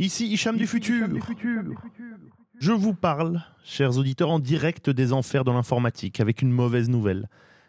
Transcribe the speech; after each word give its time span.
Ici 0.00 0.26
Hicham 0.26 0.56
du 0.56 0.66
futur. 0.66 1.06
Je 2.58 2.72
vous 2.72 2.94
parle, 2.94 3.44
chers 3.64 3.96
auditeurs, 3.96 4.30
en 4.30 4.40
direct 4.40 4.90
des 4.90 5.12
enfers 5.12 5.44
de 5.44 5.52
l'informatique 5.52 6.18
avec 6.18 6.42
une 6.42 6.50
mauvaise 6.50 6.88
nouvelle. 6.88 7.28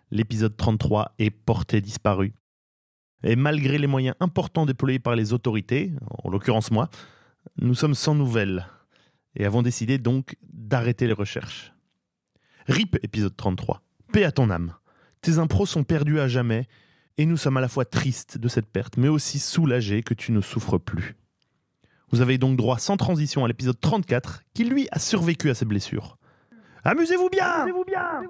L'épisode 0.10 0.58
33 0.58 1.14
est 1.20 1.30
porté 1.30 1.82
disparu. 1.82 2.34
Et 3.22 3.36
malgré 3.36 3.78
les 3.78 3.86
moyens 3.86 4.16
importants 4.20 4.66
déployés 4.66 4.98
par 4.98 5.16
les 5.16 5.34
autorités, 5.34 5.94
en 6.24 6.32
l'occurrence 6.32 6.72
moi, 6.72 6.90
nous 7.62 7.76
sommes 7.76 7.94
sans 7.94 8.16
nouvelles 8.16 8.66
et 9.36 9.46
avons 9.46 9.62
décidé 9.62 10.00
donc 10.00 10.36
d'arrêter 10.52 11.06
les 11.06 11.14
recherches. 11.14 11.74
RIP 12.68 12.98
épisode 13.04 13.38
33. 13.38 13.84
Paix 14.12 14.24
à 14.24 14.32
ton 14.32 14.50
âme. 14.50 14.74
Tes 15.22 15.38
impros 15.38 15.68
sont 15.68 15.84
perdus 15.84 16.20
à 16.20 16.28
jamais 16.28 16.68
et 17.20 17.28
nous 17.28 17.38
sommes 17.38 17.58
à 17.58 17.62
la 17.62 17.68
fois 17.68 17.86
tristes 17.86 18.40
de 18.40 18.48
cette 18.48 18.66
perte, 18.66 18.98
mais 18.98 19.10
aussi 19.10 19.38
soulagés 19.38 20.02
que 20.02 20.16
tu 20.16 20.32
ne 20.32 20.42
souffres 20.42 20.80
plus. 20.80 21.16
Vous 22.16 22.22
avez 22.22 22.38
donc 22.38 22.56
droit 22.56 22.80
sans 22.80 22.96
transition 22.96 23.44
à 23.44 23.50
l'épisode 23.50 23.78
34 23.78 24.44
qui 24.54 24.64
lui 24.64 24.88
a 24.94 25.00
survécu 25.00 25.50
à 25.50 25.54
ses 25.54 25.66
blessures. 25.66 26.16
Amusez-vous 26.86 27.30
bien, 27.30 27.46
Amusez-vous 27.46 27.84
bien 27.84 28.22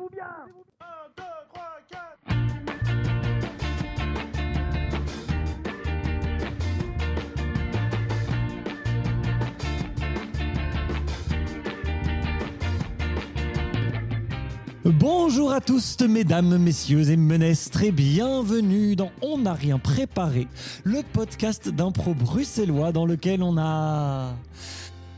Bonjour 14.86 15.52
à 15.52 15.62
tous, 15.62 15.98
mesdames, 16.08 16.60
messieurs 16.60 17.10
et 17.10 17.18
menestres, 17.18 17.82
et 17.82 17.92
bienvenue 17.92 18.96
dans 18.96 19.10
On 19.24 19.40
n'a 19.40 19.56
rien 19.56 19.80
préparé, 19.80 20.48
le 20.84 21.02
podcast 21.02 21.70
d'impro 21.70 22.14
bruxellois 22.14 22.92
dans 22.92 23.08
lequel 23.08 23.42
on 23.42 23.58
a 23.58 24.36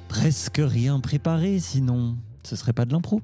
presque 0.07 0.61
rien 0.63 1.01
préparé, 1.01 1.59
sinon 1.59 2.15
ce 2.43 2.55
serait 2.55 2.71
pas 2.71 2.85
de 2.85 2.93
l'impro. 2.93 3.19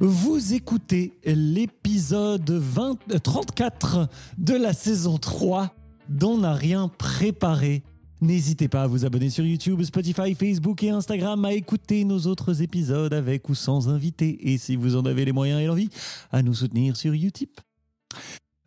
Vous 0.00 0.54
écoutez 0.54 1.12
l'épisode 1.26 2.50
20 2.50 3.20
34 3.22 4.08
de 4.38 4.54
la 4.54 4.72
saison 4.72 5.18
3 5.18 5.74
d'On 6.08 6.38
n'a 6.38 6.54
rien 6.54 6.88
préparé. 6.88 7.82
N'hésitez 8.22 8.68
pas 8.68 8.84
à 8.84 8.86
vous 8.86 9.04
abonner 9.04 9.28
sur 9.28 9.44
YouTube, 9.44 9.82
Spotify, 9.82 10.34
Facebook 10.34 10.82
et 10.82 10.88
Instagram, 10.88 11.44
à 11.44 11.52
écouter 11.52 12.04
nos 12.04 12.20
autres 12.20 12.62
épisodes 12.62 13.12
avec 13.12 13.48
ou 13.50 13.54
sans 13.54 13.90
invité, 13.90 14.52
et 14.52 14.56
si 14.56 14.74
vous 14.74 14.96
en 14.96 15.04
avez 15.04 15.26
les 15.26 15.32
moyens 15.32 15.60
et 15.60 15.66
l'envie, 15.66 15.90
à 16.32 16.42
nous 16.42 16.54
soutenir 16.54 16.96
sur 16.96 17.12
Utip. 17.12 17.60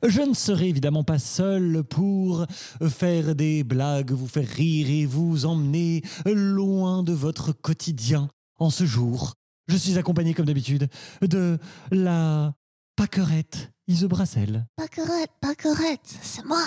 Je 0.08 0.22
ne 0.22 0.36
serai 0.36 0.70
évidemment 0.70 1.04
pas 1.04 1.18
seul 1.18 1.84
pour 1.84 2.46
faire 2.90 3.34
des 3.36 3.64
blagues, 3.64 4.12
vous 4.12 4.28
faire 4.28 4.48
rire 4.48 4.88
et 4.88 5.06
vous 5.08 5.46
emmener 5.46 6.04
loin 6.26 7.02
de 7.02 7.12
votre 7.12 7.52
quotidien 7.52 8.30
en 8.60 8.70
ce 8.70 8.86
jour. 8.86 9.34
Je 9.68 9.76
suis 9.78 9.98
accompagné 9.98 10.36
comme 10.36 10.46
d'habitude 10.46 10.88
de 11.22 11.58
la 11.92 12.54
Paquerette 12.96 13.72
Ise 13.88 14.06
Brassel, 14.06 14.68
Paquerette, 14.76 15.32
Paquerette, 15.42 16.20
c'est 16.22 16.46
moi. 16.46 16.62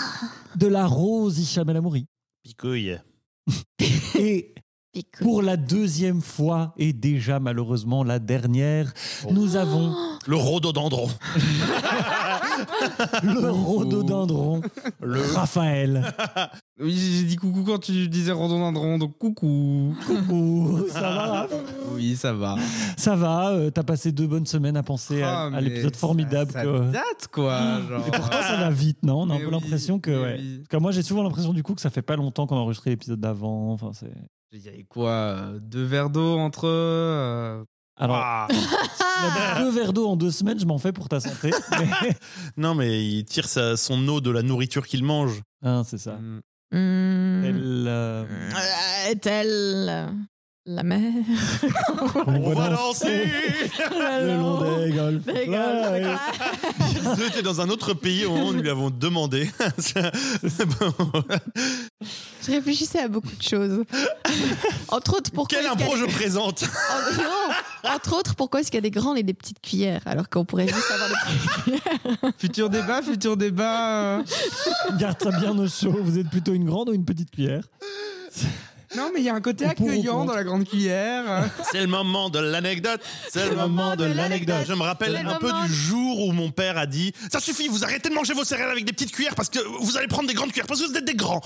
de 0.57 0.67
la 0.67 0.87
Rose 0.87 1.39
Hicham 1.39 1.71
El 1.71 1.77
Amouri, 1.77 2.07
Picouille. 2.43 2.99
et 4.19 4.55
pour 5.21 5.43
la 5.43 5.57
deuxième 5.57 6.21
fois 6.21 6.75
et 6.77 6.93
déjà 6.93 7.39
malheureusement 7.39 8.03
la 8.05 8.19
dernière, 8.19 8.93
nous 9.31 9.57
avons 9.57 9.95
Le 10.27 10.37
rhododendron. 10.37 11.09
le 13.23 13.51
rhododendron, 13.51 14.61
Le... 15.01 15.21
Raphaël. 15.35 16.05
Oui, 16.81 16.97
j'ai 16.97 17.23
dit 17.25 17.37
coucou 17.37 17.63
quand 17.65 17.79
tu 17.79 18.09
disais 18.09 18.33
rhododendron, 18.33 18.99
donc 18.99 19.17
coucou. 19.17 19.95
Coucou, 20.05 20.87
ça 20.89 21.01
va 21.01 21.27
Raph? 21.27 21.53
Oui, 21.93 22.17
ça 22.17 22.33
va. 22.33 22.57
Ça 22.97 23.15
va, 23.15 23.51
euh, 23.51 23.71
t'as 23.71 23.85
passé 23.85 24.11
deux 24.11 24.27
bonnes 24.27 24.47
semaines 24.47 24.77
à 24.77 24.83
penser 24.83 25.23
à, 25.23 25.43
Ah, 25.43 25.51
à 25.55 25.61
l'épisode 25.61 25.95
formidable. 25.95 26.51
Ça, 26.51 26.61
ça 26.61 26.65
que- 26.65 26.91
date, 26.91 27.29
quoi. 27.31 27.61
Genre. 27.89 28.05
Et 28.09 28.11
pourtant 28.11 28.43
ça 28.43 28.57
va 28.57 28.71
vite, 28.71 29.05
non? 29.05 29.21
On 29.23 29.31
a 29.31 29.35
un 29.35 29.39
Mais 29.39 29.45
peu 29.45 29.47
oui, 29.47 29.53
l'impression 29.61 30.01
que... 30.01 30.11
ouais. 30.11 30.41
oui. 30.41 30.81
Moi 30.81 30.91
j'ai 30.91 31.03
souvent 31.03 31.23
l'impression 31.23 31.53
du 31.53 31.63
coup 31.63 31.75
que 31.75 31.81
ça 31.81 31.91
fait 31.91 32.03
pas 32.03 32.17
longtemps 32.17 32.49
qu'on 32.49 32.57
a 32.57 32.61
enregistré 32.61 32.91
l'épisode 32.91 33.21
d'avant. 33.21 33.73
Enfin, 33.73 33.91
c'est... 33.93 34.11
Il 34.51 34.61
y 34.65 34.69
avait 34.69 34.85
quoi? 34.89 35.51
Deux 35.61 35.85
verres 35.85 36.11
d'eau 36.11 36.37
entre 36.39 36.67
eux 36.67 37.65
Alors, 37.97 38.17
Ah. 38.17 38.49
deux 39.59 39.71
verres 39.71 39.93
d'eau 39.93 40.09
en 40.09 40.17
deux 40.17 40.31
semaines, 40.31 40.59
je 40.59 40.65
m'en 40.67 40.79
fais 40.79 40.93
pour 40.93 41.09
ta 41.09 41.21
santé. 41.21 41.51
Mais- 41.79 42.17
Non, 42.57 42.75
mais 42.75 43.05
il 43.07 43.25
tire 43.25 43.49
sa- 43.49 43.77
son 43.77 44.07
eau 44.09 44.21
de 44.21 44.31
la 44.31 44.43
nourriture 44.43 44.87
qu'il 44.87 45.05
mange. 45.05 45.43
Ah, 45.65 45.83
c'est 45.87 45.99
ça. 45.99 46.13
hmm. 46.13 46.41
Hmm. 46.73 47.45
Elle, 47.45 47.85
euh, 47.87 48.25
Euh, 48.25 49.11
Est-elle 49.11 50.09
la 50.65 50.85
mer 50.85 51.01
on 52.27 52.55
va 52.55 52.69
danser 52.69 53.27
le 54.21 54.37
long 54.37 54.79
des 54.79 54.93
golfs. 54.93 55.25
Des 57.17 57.27
étaient 57.27 57.43
dans 57.43 57.61
un 57.61 57.69
autre 57.69 57.95
pays 57.95 58.25
au 58.25 58.31
moment 58.31 58.49
où 58.49 58.53
nous 58.53 58.63
lui 58.63 58.71
avons 58.71 58.91
demandé. 58.91 59.51
Je 62.47 62.51
réfléchissais 62.51 63.01
à 63.01 63.09
beaucoup 63.09 63.35
de 63.35 63.43
choses. 63.43 63.85
Entre 64.89 65.17
autres, 65.17 65.33
pourquoi. 65.33 65.59
Quel 65.59 65.67
impro 65.67 65.97
je 65.97 66.05
présente? 66.07 66.65
Oh, 66.65 67.13
non. 67.17 67.91
Entre 67.93 68.17
autres, 68.17 68.35
pourquoi 68.37 68.61
est-ce 68.61 68.71
qu'il 68.71 68.79
y 68.79 68.79
a 68.79 68.83
des 68.83 68.91
grandes 68.91 69.19
et 69.19 69.23
des 69.23 69.35
petites 69.35 69.61
cuillères 69.61 70.03
alors 70.07 70.29
qu'on 70.29 70.45
pourrait 70.45 70.69
juste 70.69 70.91
avoir 70.91 71.09
des 71.09 71.15
petites 71.15 71.63
cuillères? 71.63 72.33
Futur 72.39 72.71
débat, 72.71 73.03
futur 73.03 73.37
débat. 73.37 74.23
Garde 74.99 75.21
ça 75.21 75.31
bien 75.31 75.59
au 75.59 75.69
chaud. 75.69 75.97
Vous 76.01 76.19
êtes 76.19 76.31
plutôt 76.31 76.53
une 76.53 76.65
grande 76.65 76.89
ou 76.89 76.93
une 76.93 77.05
petite 77.05 77.31
cuillère? 77.31 77.65
Non, 78.97 79.11
mais 79.15 79.21
il 79.21 79.25
y 79.25 79.29
a 79.29 79.35
un 79.35 79.41
côté 79.41 79.65
accueillant 79.65 80.25
dans 80.25 80.35
la 80.35 80.45
grande 80.45 80.65
cuillère. 80.67 81.51
C'est 81.73 81.81
le 81.81 81.87
moment 81.87 82.29
de 82.31 82.39
l'anecdote. 82.39 83.01
C'est 83.31 83.49
le 83.49 83.57
moment 83.57 83.97
de 83.97 84.05
l'anecdote. 84.05 84.65
Je 84.67 84.75
me 84.75 84.83
rappelle 84.83 85.17
un 85.17 85.39
peu 85.39 85.51
du 85.67 85.73
jour 85.73 86.27
où 86.27 86.33
mon 86.33 86.51
père 86.51 86.77
a 86.79 86.87
dit 86.87 87.13
Ça 87.31 87.41
suffit, 87.41 87.69
vous 87.69 87.85
arrêtez 87.85 88.09
de 88.09 88.15
manger 88.15 88.35
vos 88.35 88.45
céréales 88.45 88.71
avec 88.71 88.85
des 88.85 88.93
petites 88.93 89.13
cuillères 89.13 89.35
parce 89.35 89.49
que 89.49 89.59
vous 89.81 89.97
allez 89.97 90.09
prendre 90.09 90.29
des 90.29 90.35
grandes 90.35 90.51
cuillères 90.51 90.67
parce 90.67 90.81
que 90.81 90.87
vous 90.89 90.97
êtes 90.97 91.05
des 91.05 91.15
grands. 91.15 91.41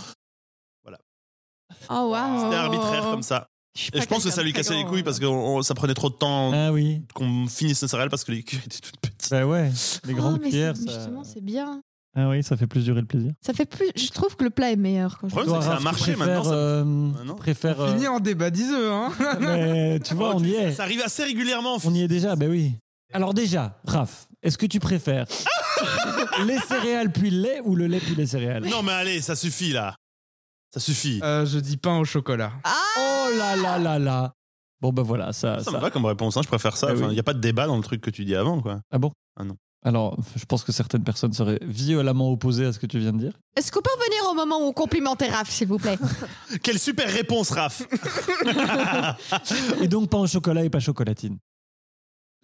Oh, 1.88 2.08
waouh. 2.10 2.44
C'était 2.44 2.56
arbitraire 2.56 3.02
comme 3.10 3.22
ça. 3.22 3.48
Et 3.92 4.00
je 4.00 4.06
pense 4.06 4.24
que 4.24 4.30
ça 4.30 4.42
lui 4.42 4.52
cassait 4.52 4.74
les 4.74 4.82
grand, 4.82 4.90
couilles 4.90 5.02
parce 5.02 5.18
que 5.20 5.26
ça 5.62 5.74
prenait 5.74 5.94
trop 5.94 6.08
de 6.08 6.14
temps 6.14 6.50
Ah 6.52 6.72
oui. 6.72 7.02
qu'on 7.14 7.46
finisse 7.46 7.82
nos 7.82 7.88
céréales 7.88 8.08
parce 8.08 8.24
que 8.24 8.32
les 8.32 8.42
cuillères 8.42 8.64
étaient 8.64 8.78
toutes 8.80 8.96
petites. 8.96 9.30
Bah 9.30 9.44
ouais, 9.44 9.70
les 10.04 10.14
Oh, 10.14 10.16
grandes 10.16 10.40
mais 10.40 10.48
cuillères. 10.48 10.76
Ça... 10.76 10.82
Justement, 10.82 11.22
c'est 11.24 11.42
bien. 11.44 11.82
Ah 12.18 12.28
oui, 12.30 12.42
ça 12.42 12.56
fait 12.56 12.66
plus 12.66 12.84
durer 12.84 13.02
le 13.02 13.06
plaisir. 13.06 13.32
Ça 13.44 13.52
fait 13.52 13.66
plus. 13.66 13.90
Je 13.94 14.08
trouve 14.10 14.34
que 14.36 14.44
le 14.44 14.50
plat 14.50 14.70
est 14.72 14.76
meilleur 14.76 15.18
quand 15.18 15.28
je. 15.28 15.34
Ouais, 15.36 15.42
c'est 15.46 15.52
que 15.58 15.64
ça 15.64 15.76
a 15.76 15.80
marché 15.80 16.16
maintenant, 16.16 16.44
ça- 16.44 16.50
euh, 16.52 17.10
Ah 17.20 17.24
non. 17.24 17.34
préfères, 17.34 17.78
euh, 17.80 17.92
Fini 17.92 18.06
en 18.08 18.20
débat, 18.20 18.48
diseux, 18.50 18.90
hein. 18.90 19.12
mais 19.40 20.00
tu 20.00 20.14
vois, 20.14 20.34
on 20.34 20.42
y 20.42 20.52
est. 20.54 20.72
Ça 20.72 20.84
arrive 20.84 21.02
assez 21.02 21.24
régulièrement. 21.24 21.76
On 21.84 21.92
y 21.94 22.02
est 22.02 22.08
déjà, 22.08 22.34
ben 22.34 22.50
oui. 22.50 22.72
Alors 23.12 23.34
déjà, 23.34 23.78
Raph, 23.86 24.28
est-ce 24.42 24.56
que 24.58 24.64
tu 24.66 24.80
préfères 24.80 25.26
les 26.46 26.58
céréales 26.58 27.12
puis 27.12 27.30
le 27.30 27.40
lait 27.42 27.60
ou 27.64 27.76
le 27.76 27.86
lait 27.86 28.00
puis 28.00 28.14
les 28.14 28.26
céréales? 28.26 28.64
Non, 28.66 28.82
mais 28.82 28.92
allez, 28.92 29.20
ça 29.20 29.36
suffit 29.36 29.72
là. 29.72 29.94
Ça 30.72 30.80
suffit. 30.80 31.20
Euh, 31.22 31.44
je 31.46 31.58
dis 31.58 31.76
pain 31.76 31.98
au 31.98 32.04
chocolat. 32.04 32.52
Oh 32.98 33.26
là 33.38 33.56
là 33.56 33.78
là 33.78 33.98
là 33.98 34.32
Bon 34.80 34.92
ben 34.92 35.02
voilà, 35.02 35.32
ça... 35.32 35.58
ça, 35.58 35.64
ça- 35.70 35.70
me 35.72 35.78
va 35.78 35.90
comme 35.90 36.04
réponse, 36.04 36.36
hein, 36.36 36.42
je 36.42 36.48
préfère 36.48 36.76
ça. 36.76 36.88
Ah 36.90 36.94
Il 36.96 37.04
oui. 37.04 37.12
n'y 37.14 37.18
a 37.18 37.22
pas 37.22 37.32
de 37.32 37.40
débat 37.40 37.66
dans 37.66 37.76
le 37.76 37.82
truc 37.82 38.00
que 38.02 38.10
tu 38.10 38.24
dis 38.24 38.34
avant, 38.34 38.60
quoi. 38.60 38.80
Ah 38.90 38.98
bon? 38.98 39.10
Ah 39.38 39.44
non. 39.44 39.56
Alors, 39.86 40.18
je 40.34 40.44
pense 40.44 40.64
que 40.64 40.72
certaines 40.72 41.04
personnes 41.04 41.32
seraient 41.32 41.60
violemment 41.62 42.32
opposées 42.32 42.66
à 42.66 42.72
ce 42.72 42.80
que 42.80 42.86
tu 42.86 42.98
viens 42.98 43.12
de 43.12 43.18
dire. 43.18 43.38
Est-ce 43.56 43.70
qu'on 43.70 43.80
peut 43.80 43.90
revenir 43.96 44.32
au 44.32 44.34
moment 44.34 44.58
où 44.58 44.64
on 44.64 44.72
complimentait 44.72 45.28
Raph, 45.28 45.48
s'il 45.48 45.68
vous 45.68 45.78
plaît? 45.78 45.96
Quelle 46.64 46.80
super 46.80 47.08
réponse, 47.08 47.50
Raph 47.50 47.84
Et 49.80 49.86
donc, 49.86 50.10
pas 50.10 50.18
en 50.18 50.26
chocolat 50.26 50.64
et 50.64 50.70
pas 50.70 50.80
chocolatine. 50.80 51.38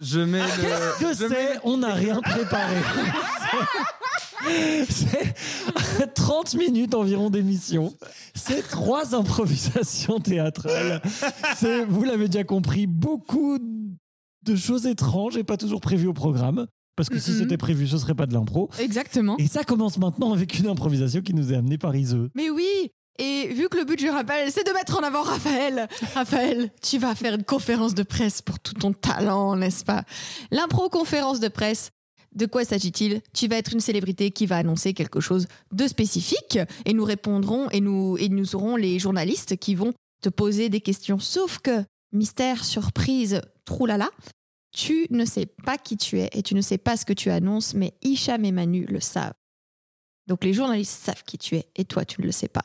Je 0.01 0.21
mets 0.21 0.39
le. 0.39 1.01
Que 1.01 1.15
je 1.15 1.25
mets 1.25 1.35
c'est? 1.35 1.61
On 1.65 1.79
n'a 1.79 1.95
rien 1.95 2.21
préparé. 2.21 2.77
C'est 4.89 6.15
30 6.15 6.55
minutes 6.55 6.95
environ 6.95 7.29
d'émission. 7.29 7.93
C'est 8.37 8.69
trois 8.69 9.17
improvisations 9.17 10.21
théâtrales. 10.21 11.03
C'est, 11.57 11.85
vous 11.87 12.05
l'avez 12.05 12.29
déjà 12.29 12.45
compris, 12.45 12.87
beaucoup 12.87 13.59
de 14.45 14.57
choses 14.57 14.87
étranges 14.87 15.37
et 15.37 15.43
pas 15.43 15.57
toujours 15.57 15.81
prévues 15.81 16.07
au 16.07 16.13
programme. 16.13 16.69
Parce 16.97 17.09
que 17.09 17.19
si 17.19 17.33
c'était 17.33 17.57
prévu, 17.57 17.87
ce 17.89 17.97
serait 17.99 18.15
pas 18.15 18.27
de 18.27 18.35
l'impro. 18.35 18.69
Exactement. 18.79 19.37
Et 19.39 19.47
ça 19.47 19.65
commence 19.65 19.99
maintenant 19.99 20.33
avec 20.33 20.59
une 20.59 20.67
improvisation 20.67 21.23
qui 21.23 21.33
nous 21.35 21.53
est 21.53 21.57
amenée 21.57 21.79
par 21.79 21.97
Iseux. 21.97 22.31
Mais 22.35 22.51
oui 22.51 22.91
Et 23.19 23.49
vu 23.55 23.69
que 23.69 23.79
le 23.79 23.85
but 23.85 23.99
du 23.99 24.11
rappel, 24.11 24.53
c'est 24.53 24.67
de 24.67 24.73
mettre 24.73 24.99
en 24.99 25.03
avant 25.03 25.23
Raphaël, 25.23 25.89
Raphaël, 26.15 26.71
tu 26.83 26.99
vas 26.99 27.15
faire 27.15 27.35
une 27.35 27.45
conférence 27.45 27.95
de 27.95 28.03
presse 28.03 28.43
pour 28.43 28.59
tout 28.59 28.75
ton 28.75 28.93
talent, 28.93 29.57
n'est-ce 29.57 29.85
pas? 29.85 30.05
L'impro-conférence 30.51 31.41
de 31.41 31.49
presse, 31.49 31.91
de 32.35 32.47
quoi 32.47 32.65
s'agit-il? 32.65 33.21
Tu 33.33 33.49
vas 33.49 33.57
être 33.57 33.73
une 33.73 33.81
célébrité 33.81 34.31
qui 34.31 34.47
va 34.47 34.57
annoncer 34.57 34.93
quelque 34.93 35.21
chose 35.21 35.47
de 35.73 35.87
spécifique 35.87 36.59
et 36.85 36.93
nous 36.93 37.05
répondrons 37.05 37.71
et 37.71 37.81
nous, 37.81 38.17
et 38.19 38.29
nous 38.29 38.55
aurons 38.55 38.77
les 38.77 38.99
journalistes 38.99 39.57
qui 39.57 39.75
vont 39.75 39.93
te 40.23 40.29
poser 40.29 40.69
des 40.69 40.81
questions. 40.81 41.19
Sauf 41.19 41.59
que, 41.59 41.85
mystère, 42.13 42.65
surprise, 42.65 43.41
troulala, 43.65 44.11
tu 44.73 45.07
ne 45.11 45.25
sais 45.25 45.47
pas 45.47 45.79
qui 45.79 45.97
tu 45.97 46.21
es 46.21 46.31
et 46.33 46.43
tu 46.43 46.55
ne 46.55 46.61
sais 46.61 46.79
pas 46.79 46.97
ce 46.97 47.05
que 47.05 47.13
tu 47.13 47.31
annonces, 47.31 47.75
mais 47.75 47.95
Hicham 48.03 48.45
et 48.45 48.53
Manu 48.53 48.87
le 48.87 49.01
savent. 49.01 49.35
Donc 50.27 50.45
les 50.45 50.53
journalistes 50.53 51.03
savent 51.03 51.25
qui 51.25 51.39
tu 51.39 51.57
es 51.57 51.69
et 51.77 51.85
toi 51.85 52.05
tu 52.05 52.21
ne 52.21 52.27
le 52.27 52.33
sais 52.33 52.49
pas. 52.49 52.63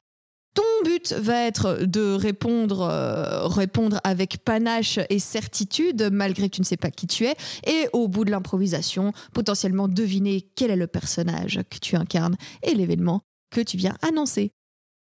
Ton 0.54 0.64
but 0.84 1.14
va 1.14 1.46
être 1.46 1.86
de 1.86 2.14
répondre, 2.14 2.82
euh, 2.82 3.48
répondre 3.48 4.00
avec 4.04 4.40
panache 4.44 4.98
et 5.10 5.20
certitude, 5.20 6.10
malgré 6.12 6.50
que 6.50 6.56
tu 6.56 6.62
ne 6.62 6.66
sais 6.66 6.78
pas 6.78 6.90
qui 6.90 7.06
tu 7.06 7.26
es, 7.26 7.36
et 7.68 7.88
au 7.94 8.08
bout 8.08 8.26
de 8.26 8.32
l'improvisation, 8.32 9.14
potentiellement 9.34 9.88
deviner 9.88 10.42
quel 10.56 10.72
est 10.72 10.76
le 10.76 10.88
personnage 10.88 11.60
que 11.70 11.78
tu 11.78 11.96
incarnes 11.96 12.38
et 12.64 12.74
l'événement 12.74 13.22
que 13.52 13.62
tu 13.62 13.78
viens 13.78 13.96
annoncer. 14.02 14.52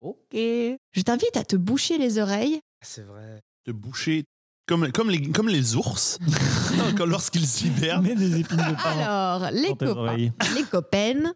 Ok. 0.00 0.34
Je 0.34 1.02
t'invite 1.04 1.36
à 1.36 1.44
te 1.44 1.54
boucher 1.54 1.98
les 1.98 2.18
oreilles. 2.18 2.58
C'est 2.84 3.04
vrai. 3.04 3.40
De 3.64 3.70
boucher 3.70 4.24
comme, 4.66 4.90
comme, 4.92 5.10
les, 5.10 5.30
comme 5.30 5.48
les 5.48 5.76
ours 5.76 6.18
lorsqu'ils 7.06 7.66
hibernent. 7.66 8.14
Des 8.14 8.40
épines 8.40 8.56
de 8.56 8.86
Alors, 8.86 9.50
les 9.50 9.68
copains, 9.68 9.86
oreilles. 9.88 10.32
les 10.54 10.64
copaines, 10.64 11.34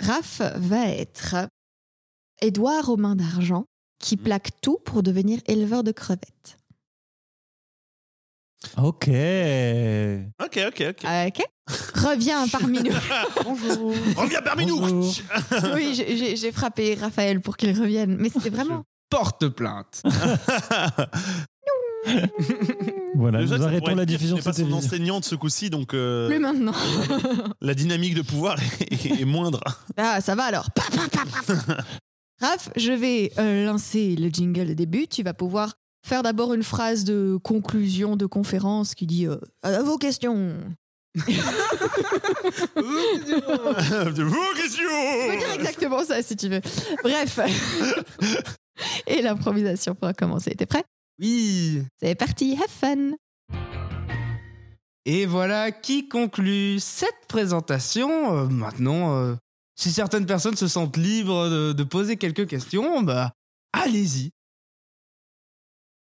Raph 0.00 0.42
va 0.56 0.88
être 0.88 1.36
Édouard 2.40 2.88
aux 2.88 2.96
mains 2.96 3.16
d'argent 3.16 3.64
qui 3.98 4.16
plaque 4.16 4.60
tout 4.60 4.78
pour 4.84 5.02
devenir 5.02 5.40
éleveur 5.46 5.82
de 5.82 5.92
crevettes. 5.92 6.56
Ok. 8.76 9.08
Ok, 10.44 10.58
ok, 10.68 10.84
ok. 10.90 11.04
Ok 11.26 11.42
Reviens 11.94 12.48
parmi 12.48 12.82
nous. 12.82 12.92
Bonjour. 13.44 13.94
Reviens 14.16 14.42
parmi 14.42 14.66
nous. 14.66 14.80
Oui, 15.74 15.94
j'ai 15.94 16.52
frappé 16.52 16.94
Raphaël 16.94 17.40
pour 17.40 17.56
qu'il 17.56 17.78
revienne, 17.78 18.16
mais 18.18 18.28
c'était 18.30 18.50
vraiment. 18.50 18.84
Porte 19.10 19.48
plainte. 19.48 20.02
Voilà, 23.14 23.40
Déjà, 23.40 23.58
nous 23.58 23.64
arrêtons 23.64 23.94
la 23.94 24.06
diffusion 24.06 24.36
de 24.36 24.42
cette 24.42 24.54
son 24.54 24.62
émission. 24.62 24.78
enseignante 24.78 25.24
ce 25.24 25.34
coup-ci, 25.34 25.70
donc 25.70 25.92
euh, 25.94 26.28
Plus 26.28 26.38
maintenant. 26.38 26.72
la 27.60 27.74
dynamique 27.74 28.14
de 28.14 28.22
pouvoir 28.22 28.56
est, 28.80 29.20
est 29.20 29.24
moindre. 29.24 29.60
Ah, 29.96 30.20
ça 30.20 30.34
va 30.36 30.44
alors. 30.44 30.70
Pa, 30.70 30.82
pa, 30.90 31.08
pa, 31.10 31.24
pa, 31.24 31.54
pa. 31.54 31.76
Raph, 32.40 32.70
je 32.76 32.92
vais 32.92 33.32
euh, 33.38 33.66
lancer 33.66 34.14
le 34.14 34.28
jingle 34.28 34.68
de 34.68 34.74
début. 34.74 35.08
Tu 35.08 35.24
vas 35.24 35.34
pouvoir 35.34 35.74
faire 36.06 36.22
d'abord 36.22 36.54
une 36.54 36.62
phrase 36.62 37.02
de 37.04 37.36
conclusion 37.42 38.14
de 38.14 38.26
conférence 38.26 38.94
qui 38.94 39.06
dit 39.06 39.26
euh, 39.26 39.36
À 39.62 39.82
vos 39.82 39.98
questions. 39.98 40.54
de 41.16 41.22
vos 44.22 44.36
Je 44.54 45.30
peux 45.30 45.36
dire 45.36 45.46
questions 45.48 45.54
exactement 45.54 46.04
ça 46.04 46.22
si 46.22 46.36
tu 46.36 46.48
veux. 46.48 46.60
Bref. 47.02 47.40
Et 49.08 49.22
l'improvisation 49.22 49.96
pourra 49.96 50.12
commencer. 50.14 50.54
T'es 50.56 50.66
prêt? 50.66 50.84
Oui. 51.20 51.82
C'est 52.00 52.14
parti, 52.14 52.56
have 52.56 52.68
fun 52.70 53.16
Et 55.04 55.26
voilà 55.26 55.72
qui 55.72 56.08
conclut 56.08 56.78
cette 56.80 57.26
présentation. 57.28 58.36
Euh, 58.36 58.46
maintenant, 58.46 59.16
euh, 59.16 59.34
si 59.74 59.90
certaines 59.90 60.26
personnes 60.26 60.56
se 60.56 60.68
sentent 60.68 60.96
libres 60.96 61.48
de, 61.48 61.72
de 61.72 61.82
poser 61.84 62.16
quelques 62.16 62.46
questions, 62.46 63.02
bah 63.02 63.32
allez-y. 63.72 64.30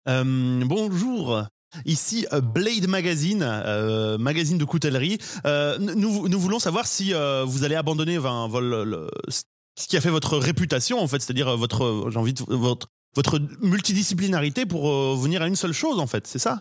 Euh, 0.08 0.62
bonjour. 0.64 1.44
Ici 1.87 2.25
Blade 2.55 2.87
Magazine, 2.87 3.43
euh, 3.43 4.17
magazine 4.19 4.58
de 4.58 4.64
coutellerie. 4.64 5.19
Euh, 5.44 5.76
nous, 5.78 6.28
nous 6.28 6.38
voulons 6.40 6.60
savoir 6.60 6.87
si 6.87 7.12
euh, 7.14 7.44
vous 7.44 7.64
allez 7.64 7.75
abandonner 7.75 8.17
enfin, 8.19 8.46
vol- 8.49 8.84
le- 8.84 9.10
ce 9.28 9.88
qui 9.88 9.96
a 9.96 10.00
fait 10.00 10.10
votre 10.10 10.38
réputation, 10.38 11.00
en 11.00 11.08
fait, 11.08 11.20
c'est-à-dire 11.20 11.56
votre, 11.56 12.08
j'ai 12.10 12.17
envie 12.17 12.32
de, 12.32 12.44
votre, 12.49 12.87
votre 13.14 13.38
multidisciplinarité 13.61 14.66
pour 14.66 14.88
euh, 14.90 15.16
venir 15.20 15.43
à 15.43 15.46
une 15.49 15.56
seule 15.56 15.72
chose, 15.72 15.99
en 16.00 16.06
fait, 16.06 16.26
c'est 16.26 16.38
ça? 16.38 16.61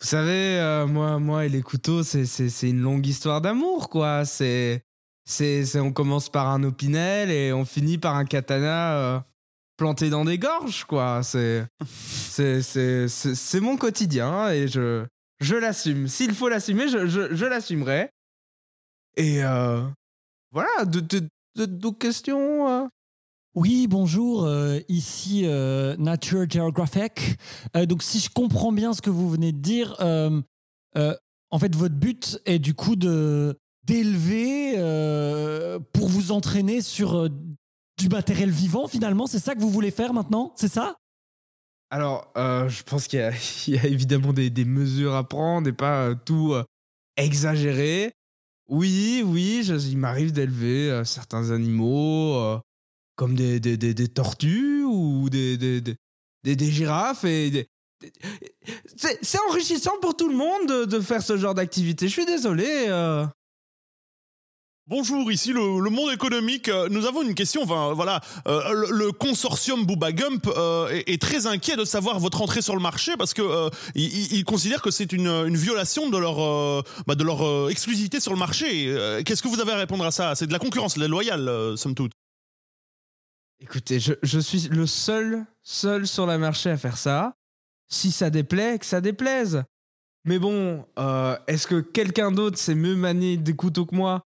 Vous 0.00 0.06
savez, 0.06 0.58
euh, 0.60 0.86
moi, 0.86 1.18
moi 1.18 1.46
et 1.46 1.48
les 1.48 1.62
couteaux, 1.62 2.02
c'est, 2.02 2.26
c'est, 2.26 2.48
c'est 2.50 2.68
une 2.68 2.80
longue 2.80 3.06
histoire 3.06 3.40
d'amour, 3.40 3.88
quoi. 3.88 4.24
C'est, 4.24 4.82
c'est, 5.24 5.64
c'est- 5.64 5.80
on 5.80 5.92
commence 5.92 6.28
par 6.28 6.48
un 6.48 6.62
opinel 6.64 7.30
et 7.30 7.52
on 7.52 7.64
finit 7.64 7.96
par 7.98 8.14
un 8.14 8.26
katana 8.26 8.96
euh, 8.98 9.20
planté 9.78 10.10
dans 10.10 10.24
des 10.26 10.38
gorges, 10.38 10.84
quoi. 10.84 11.22
C'est, 11.22 11.66
c'est, 11.88 12.62
c'est, 12.62 13.08
c'est, 13.08 13.34
c'est 13.34 13.60
mon 13.60 13.76
quotidien 13.78 14.50
et 14.50 14.68
je, 14.68 15.06
je 15.40 15.56
l'assume. 15.56 16.08
S'il 16.08 16.34
faut 16.34 16.48
l'assumer, 16.50 16.88
je, 16.88 17.06
je, 17.06 17.34
je 17.34 17.44
l'assumerai. 17.46 18.10
Et 19.16 19.40
voilà, 20.52 20.84
de, 20.84 21.00
de, 21.00 21.26
de- 21.56 21.64
d'autres 21.64 21.98
questions 21.98 22.90
Oui, 23.56 23.86
bonjour, 23.86 24.44
euh, 24.44 24.80
ici 24.90 25.44
euh, 25.46 25.96
Nature 25.96 26.44
Geographic. 26.46 27.38
Euh, 27.74 27.86
donc 27.86 28.02
si 28.02 28.20
je 28.20 28.28
comprends 28.28 28.70
bien 28.70 28.92
ce 28.92 29.00
que 29.00 29.08
vous 29.08 29.30
venez 29.30 29.50
de 29.50 29.58
dire, 29.58 29.96
en 29.98 31.58
fait 31.58 31.74
votre 31.74 31.94
but 31.94 32.38
est 32.44 32.58
du 32.58 32.74
coup 32.74 32.96
d'élever 32.96 34.72
pour 35.94 36.06
vous 36.06 36.32
entraîner 36.32 36.82
sur 36.82 37.30
du 37.30 38.10
matériel 38.10 38.50
vivant 38.50 38.88
finalement, 38.88 39.26
c'est 39.26 39.38
ça 39.38 39.54
que 39.54 39.60
vous 39.60 39.70
voulez 39.70 39.90
faire 39.90 40.12
maintenant, 40.12 40.52
c'est 40.54 40.68
ça? 40.68 40.98
Alors, 41.88 42.30
je 42.36 42.82
pense 42.82 43.08
qu'il 43.08 43.20
y 43.20 43.22
y 43.70 43.78
a 43.78 43.86
évidemment 43.86 44.34
des, 44.34 44.64
mesures 44.66 45.14
à 45.14 45.26
prendre 45.26 45.66
et 45.66 45.72
pas 45.72 46.14
tout 46.14 46.54
exagérer. 47.16 48.12
Oui, 48.68 49.22
oui, 49.24 49.66
il 49.66 49.96
m'arrive 49.96 50.32
d'élever 50.32 51.00
certains 51.06 51.52
animaux 51.52 52.60
comme 53.16 53.34
des, 53.34 53.58
des, 53.60 53.76
des- 53.76 53.94
des 53.94 54.08
tortues 54.08 54.84
ou 54.84 55.28
des, 55.30 55.56
des, 55.56 55.80
des, 56.44 56.70
girafes. 56.70 57.24
et 57.24 57.66
C'est 58.96 59.38
enrichissant 59.48 59.94
pour 60.00 60.16
tout 60.16 60.28
le 60.28 60.36
monde 60.36 60.86
de, 60.86 61.00
faire 61.00 61.22
ce 61.22 61.36
genre 61.36 61.54
d'activité. 61.54 62.06
Je 62.08 62.12
suis 62.12 62.26
désolé. 62.26 62.66
euh. 62.88 63.26
Bonjour, 64.88 65.32
ici 65.32 65.52
le, 65.52 65.80
le 65.80 65.90
monde 65.90 66.12
économique. 66.12 66.68
Euh, 66.68 66.88
Nous 66.88 67.06
avons 67.06 67.22
une 67.22 67.34
question. 67.34 67.62
Enfin, 67.62 67.92
voilà, 67.94 68.20
euh, 68.46 68.86
le, 68.90 69.10
consortium 69.10 69.84
Booba 69.84 70.12
Gump 70.12 70.46
est, 70.90 71.20
très 71.20 71.46
inquiet 71.46 71.74
de 71.74 71.84
savoir 71.84 72.20
votre 72.20 72.40
entrée 72.42 72.62
sur 72.62 72.76
le 72.76 72.82
marché 72.82 73.16
parce 73.16 73.34
que 73.34 73.42
euh, 73.42 74.42
considère 74.44 74.82
que 74.82 74.92
c'est 74.92 75.12
une, 75.12 75.26
une 75.26 75.56
violation 75.56 76.08
de 76.08 76.18
leur 76.18 76.84
bah, 77.06 77.16
de 77.16 77.24
leur 77.24 77.68
exclusivité 77.70 78.20
sur 78.20 78.32
le 78.32 78.38
marché. 78.38 78.94
Qu'est-ce 79.24 79.42
que 79.42 79.48
vous 79.48 79.58
avez 79.58 79.72
à 79.72 79.76
répondre 79.76 80.04
à 80.04 80.12
ça? 80.12 80.36
C'est 80.36 80.46
de 80.46 80.52
la 80.52 80.60
concurrence 80.60 80.96
loyale, 80.98 81.48
euh, 81.48 81.74
somme 81.76 81.94
toute. 81.96 82.12
Écoutez, 83.60 83.98
je, 84.00 84.12
je 84.22 84.38
suis 84.38 84.68
le 84.68 84.86
seul, 84.86 85.46
seul 85.62 86.06
sur 86.06 86.26
le 86.26 86.36
marché 86.38 86.70
à 86.70 86.76
faire 86.76 86.98
ça. 86.98 87.34
Si 87.88 88.10
ça 88.10 88.30
déplaît, 88.30 88.78
que 88.78 88.86
ça 88.86 89.00
déplaise. 89.00 89.62
Mais 90.26 90.40
bon, 90.40 90.84
euh, 90.98 91.38
est-ce 91.46 91.66
que 91.68 91.80
quelqu'un 91.80 92.32
d'autre 92.32 92.58
sait 92.58 92.74
mieux 92.74 92.96
manier 92.96 93.36
des 93.36 93.54
couteaux 93.54 93.86
que 93.86 93.94
moi 93.94 94.22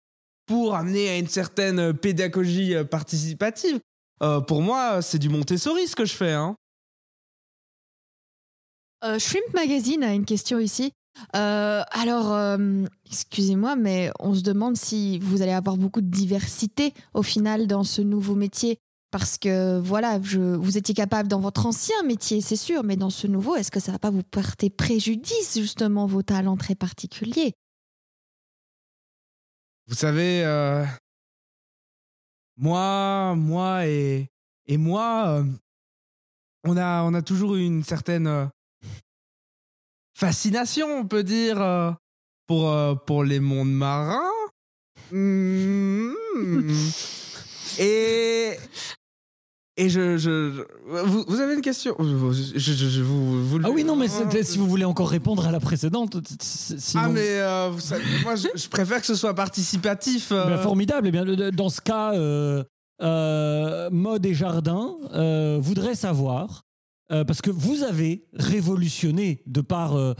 pour 0.44 0.74
amener 0.74 1.08
à 1.08 1.18
une 1.18 1.26
certaine 1.26 1.94
pédagogie 1.94 2.74
euh, 2.74 2.84
participative? 2.84 3.80
Euh, 4.22 4.40
Pour 4.40 4.62
moi, 4.62 5.02
c'est 5.02 5.18
du 5.18 5.28
Montessori 5.30 5.88
ce 5.88 5.96
que 5.96 6.04
je 6.04 6.14
fais. 6.14 6.32
Hein. 6.32 6.54
Shrimp 9.18 9.54
Magazine 9.54 10.02
a 10.02 10.14
une 10.14 10.24
question 10.24 10.58
ici. 10.58 10.92
Alors, 11.32 12.58
excusez-moi, 13.04 13.76
mais 13.76 14.10
on 14.18 14.34
se 14.34 14.40
demande 14.40 14.76
si 14.76 15.20
vous 15.20 15.42
allez 15.42 15.52
avoir 15.52 15.76
beaucoup 15.76 16.00
de 16.00 16.10
diversité 16.10 16.92
au 17.14 17.22
final 17.22 17.68
dans 17.68 17.84
ce 17.84 18.02
nouveau 18.02 18.34
métier. 18.34 18.78
Parce 19.18 19.38
que 19.38 19.78
voilà, 19.78 20.20
je, 20.22 20.38
vous 20.38 20.76
étiez 20.76 20.94
capable 20.94 21.26
dans 21.26 21.40
votre 21.40 21.64
ancien 21.64 22.02
métier, 22.02 22.42
c'est 22.42 22.54
sûr, 22.54 22.84
mais 22.84 22.96
dans 22.96 23.08
ce 23.08 23.26
nouveau, 23.26 23.56
est-ce 23.56 23.70
que 23.70 23.80
ça 23.80 23.92
va 23.92 23.98
pas 23.98 24.10
vous 24.10 24.22
porter 24.22 24.68
préjudice, 24.68 25.58
justement, 25.58 26.04
vos 26.04 26.20
talents 26.20 26.58
très 26.58 26.74
particuliers? 26.74 27.54
Vous 29.86 29.94
savez, 29.94 30.44
euh, 30.44 30.84
moi, 32.58 33.34
moi 33.36 33.86
et, 33.86 34.28
et 34.66 34.76
moi, 34.76 35.28
euh, 35.28 35.44
on, 36.64 36.76
a, 36.76 37.02
on 37.04 37.14
a 37.14 37.22
toujours 37.22 37.56
eu 37.56 37.64
une 37.64 37.84
certaine 37.84 38.26
euh, 38.26 38.44
fascination, 40.12 40.88
on 40.88 41.06
peut 41.06 41.24
dire, 41.24 41.96
pour, 42.46 42.70
pour 43.06 43.24
les 43.24 43.40
mondes 43.40 43.72
marins. 43.72 44.30
Mm. 45.10 46.12
et 47.78 48.58
et 49.76 49.88
je, 49.88 50.16
je, 50.16 50.64
vous, 51.04 51.24
vous 51.28 51.40
avez 51.40 51.54
une 51.54 51.60
question 51.60 51.94
je, 51.98 52.56
je- 52.56 53.02
vous, 53.02 53.58
Ah 53.64 53.70
oui, 53.70 53.84
non, 53.84 53.96
mais 53.96 54.08
si 54.42 54.58
vous 54.58 54.66
voulez 54.66 54.84
encore 54.84 55.08
répondre 55.08 55.46
à 55.46 55.50
la 55.50 55.60
précédente, 55.60 56.16
sinon... 56.40 57.02
Ah 57.04 57.08
mais 57.08 57.20
euh, 57.40 57.68
vous 57.72 57.80
savez, 57.80 58.04
moi 58.22 58.34
je, 58.36 58.68
préfère 58.68 59.00
que 59.00 59.06
ce 59.06 59.14
soit 59.14 59.34
participatif. 59.34 60.32
euh. 60.32 60.46
Ben, 60.46 60.58
formidable. 60.58 61.08
Eh 61.08 61.10
bien, 61.10 61.24
dans 61.52 61.68
ce 61.68 61.80
cas, 61.80 62.12
euh, 62.14 62.64
Mode 63.90 64.24
et 64.26 64.34
Jardin 64.34 64.94
voudraient 65.60 65.94
savoir. 65.94 66.62
Euh, 67.12 67.24
parce 67.24 67.40
que 67.40 67.50
vous 67.50 67.84
avez 67.84 68.26
révolutionné 68.32 69.42
de 69.46 69.60
par, 69.60 69.96
euh, 69.96 70.14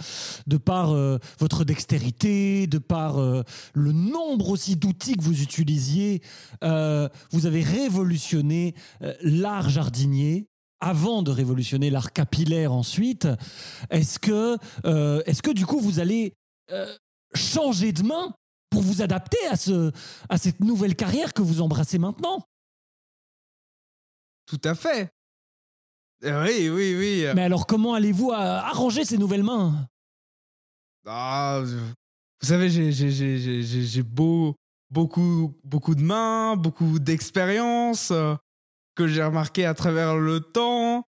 de 0.47 0.57
par 0.57 0.93
euh, 0.93 1.19
votre 1.41 1.65
dextérité, 1.65 2.69
de 2.69 2.79
par 2.79 3.17
le 3.19 3.93
nombre 3.93 4.51
aussi 4.51 4.77
d'outils 4.77 5.17
que 5.17 5.23
vous 5.23 5.43
utilisiez, 5.43 6.23
vous 6.63 7.47
avez 7.47 7.63
révolutionné 7.63 8.75
l'art 9.23 9.69
jardinier 9.69 10.49
avant 10.81 11.23
de 11.23 11.31
révolutionner 11.31 11.91
l'art 11.91 12.13
capillaire 12.13 12.73
ensuite. 12.73 13.29
Est-ce 13.91 14.19
que, 14.19 14.57
est-ce 15.27 15.43
que 15.43 15.51
du 15.51 15.67
coup 15.67 15.81
vous 15.81 16.01
allez 16.01 16.35
changer 17.35 17.93
de 17.93 18.03
main 18.03 18.35
pour 18.71 18.83
vous 18.83 19.03
adapter 19.03 19.39
à, 19.51 19.57
ce, 19.57 19.93
à 20.29 20.39
cette 20.39 20.61
nouvelle 20.61 20.97
carrière 20.97 21.33
que 21.33 21.43
vous 21.43 21.61
embrassez 21.61 21.99
maintenant? 21.99 22.43
Tout 24.47 24.61
à 24.65 24.75
fait. 24.75 25.16
Euh, 26.25 26.45
Oui, 26.47 26.69
oui, 26.71 26.97
oui. 26.99 27.27
Mais 27.35 27.43
alors, 27.43 27.67
comment 27.67 27.95
allez-vous 27.95 28.33
arranger 28.33 29.05
ces 29.05 29.19
nouvelles 29.19 29.43
mains? 29.43 29.87
Ah, 31.07 31.63
vous 31.63 32.47
savez, 32.49 32.69
j'ai- 32.69 32.91
j'ai- 32.93 33.11
j'ai 33.11 33.39
j'ai- 33.39 33.63
j'ai- 33.63 33.85
j'ai 33.85 34.03
beau, 34.03 34.55
beaucoup, 34.91 35.55
beaucoup 35.63 35.95
de 35.95 36.03
mains, 36.03 36.57
beaucoup 36.57 36.99
d'expérience 36.99 38.11
euh, 38.11 38.35
que 38.97 39.07
j'ai 39.07 39.23
remarqué 39.23 39.65
à 39.67 39.75
travers 39.75 40.17
le 40.17 40.41
temps. 40.41 41.05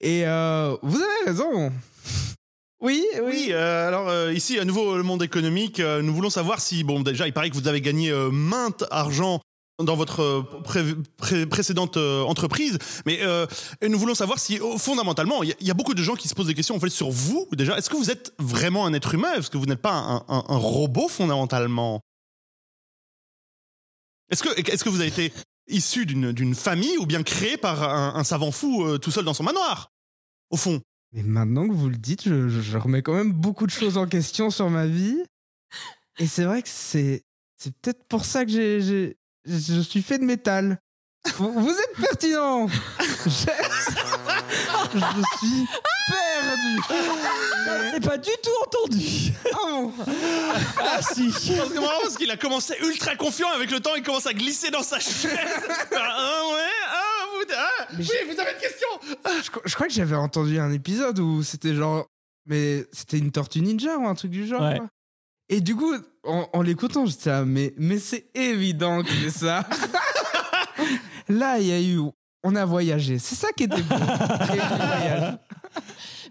Et 0.00 0.26
euh, 0.26 0.76
vous 0.82 0.96
avez 1.00 1.24
raison. 1.30 1.72
Oui, 2.84 3.06
oui. 3.14 3.20
Oui, 3.24 3.46
euh, 3.52 3.86
alors 3.86 4.08
euh, 4.08 4.32
ici, 4.32 4.58
à 4.58 4.64
nouveau, 4.64 4.96
le 4.96 5.04
monde 5.04 5.22
économique, 5.22 5.78
euh, 5.78 6.02
nous 6.02 6.12
voulons 6.12 6.30
savoir 6.30 6.58
si, 6.60 6.82
bon, 6.82 7.00
déjà, 7.00 7.28
il 7.28 7.32
paraît 7.32 7.48
que 7.48 7.54
vous 7.54 7.68
avez 7.68 7.80
gagné 7.80 8.10
euh, 8.10 8.32
mainte 8.32 8.82
argent 8.90 9.40
dans 9.84 9.96
votre 9.96 10.20
euh, 10.20 10.42
pré- 10.64 10.94
pré- 11.16 11.46
précédente 11.46 11.96
euh, 11.96 12.22
entreprise, 12.22 12.78
mais 13.06 13.20
euh, 13.22 13.46
nous 13.86 13.98
voulons 13.98 14.14
savoir 14.14 14.38
si, 14.38 14.58
oh, 14.60 14.78
fondamentalement, 14.78 15.42
il 15.42 15.54
y, 15.60 15.70
a- 15.70 15.74
beaucoup 15.74 15.94
de 15.94 16.02
gens 16.02 16.14
qui 16.14 16.28
se 16.28 16.34
posent 16.34 16.46
des 16.46 16.54
questions 16.54 16.78
sur 16.88 17.10
vous, 17.10 17.46
déjà. 17.52 17.76
Est-ce 17.78 17.90
que 17.90 17.96
vous 17.96 18.10
êtes 18.10 18.32
vraiment 18.38 18.86
un 18.86 18.92
être 18.92 19.14
humain? 19.14 19.32
Est-ce 19.34 19.50
que 19.50 19.58
vous 19.58 19.66
n'êtes 19.66 19.82
pas 19.82 20.24
un, 20.28 20.56
robot, 20.56 21.08
fondamentalement? 21.08 22.00
Est-ce 24.30 24.42
que, 24.42 24.88
vous 24.88 25.00
avez 25.00 25.08
été 25.08 25.32
issu 25.68 26.06
d'une 26.06 26.54
famille 26.54 26.96
ou 26.98 27.06
bien 27.06 27.22
créé 27.22 27.56
par 27.56 27.82
un, 27.82 28.24
savant 28.24 28.52
fou 28.52 28.98
tout 28.98 29.10
seul 29.10 29.24
dans 29.24 29.34
son 29.34 29.44
manoir? 29.44 29.90
Au 30.50 30.56
fond. 30.56 30.80
Mais 31.12 31.22
maintenant 31.22 31.68
que 31.68 31.74
vous 31.74 31.88
le 31.90 31.96
dites, 31.96 32.24
je, 32.24 32.78
remets 32.78 33.02
quand 33.02 33.14
même 33.14 33.32
beaucoup 33.32 33.66
de 33.66 33.70
choses 33.70 33.98
en 33.98 34.06
question 34.06 34.50
sur 34.50 34.70
ma 34.70 34.86
vie. 34.86 35.22
Et 36.18 36.26
c'est 36.26 36.44
vrai 36.44 36.62
que 36.62 36.68
c'est 36.68 37.24
peut-être 37.82 38.04
pour 38.08 38.24
ça 38.24 38.44
que 38.44 38.50
j'ai- 38.50 39.16
je 39.46 39.80
suis 39.80 40.02
fait 40.02 40.18
de 40.18 40.24
métal. 40.24 40.78
Vous, 41.36 41.52
vous 41.52 41.70
êtes 41.70 41.96
pertinent. 42.00 42.66
Je 43.24 43.30
suis 45.38 45.66
perdu. 46.08 46.80
J'ai 47.92 48.00
pas 48.00 48.18
du 48.18 48.30
tout 48.42 48.50
entendu. 48.66 49.32
Oh. 49.62 49.92
Ah 50.80 51.00
si. 51.00 51.30
C'est 51.32 51.56
marrant 51.56 52.00
parce 52.02 52.16
qu'il 52.16 52.30
a 52.30 52.36
commencé 52.36 52.74
ultra 52.82 53.14
confiant 53.16 53.48
avec 53.50 53.70
le 53.70 53.80
temps, 53.80 53.94
il 53.94 54.02
commence 54.02 54.26
à 54.26 54.32
glisser 54.34 54.70
dans 54.70 54.82
sa 54.82 54.98
chaise. 54.98 55.30
ah 55.96 56.42
ouais, 56.52 56.76
ah, 56.88 57.26
vous, 57.32 57.54
ah, 57.56 57.86
oui, 57.98 58.08
vous 58.26 58.40
avez 58.40 58.52
une 58.52 58.58
question 58.60 58.88
Je, 59.44 59.50
cro- 59.50 59.62
je 59.64 59.74
crois 59.74 59.86
que 59.86 59.92
j'avais 59.94 60.16
entendu 60.16 60.58
un 60.58 60.72
épisode 60.72 61.18
où 61.20 61.42
c'était 61.42 61.74
genre. 61.74 62.06
Mais 62.46 62.84
c'était 62.92 63.18
une 63.18 63.30
tortue 63.30 63.60
ninja 63.60 63.96
ou 63.96 64.06
un 64.08 64.14
truc 64.14 64.32
du 64.32 64.46
genre. 64.46 64.62
Ouais. 64.62 64.80
Et 65.52 65.60
du 65.60 65.76
coup, 65.76 65.94
en, 66.24 66.48
en 66.52 66.62
l'écoutant, 66.62 67.04
j'étais 67.06 67.28
là, 67.30 67.44
mais, 67.44 67.74
mais 67.76 67.98
c'est 67.98 68.26
évident 68.34 69.02
que 69.02 69.10
c'est 69.10 69.30
ça. 69.30 69.68
Là, 71.28 71.58
il 71.58 71.66
y 71.66 71.72
a 71.72 71.80
eu. 71.80 72.00
On 72.42 72.56
a 72.56 72.64
voyagé. 72.64 73.18
C'est 73.18 73.34
ça 73.36 73.48
qui 73.56 73.64
était 73.64 73.82
beau. 73.82 73.94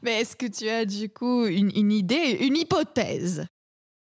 Mais 0.03 0.19
est-ce 0.21 0.35
que 0.35 0.47
tu 0.47 0.67
as 0.67 0.83
du 0.85 1.07
coup 1.09 1.45
une, 1.45 1.71
une 1.75 1.91
idée, 1.91 2.37
une 2.41 2.57
hypothèse? 2.57 3.45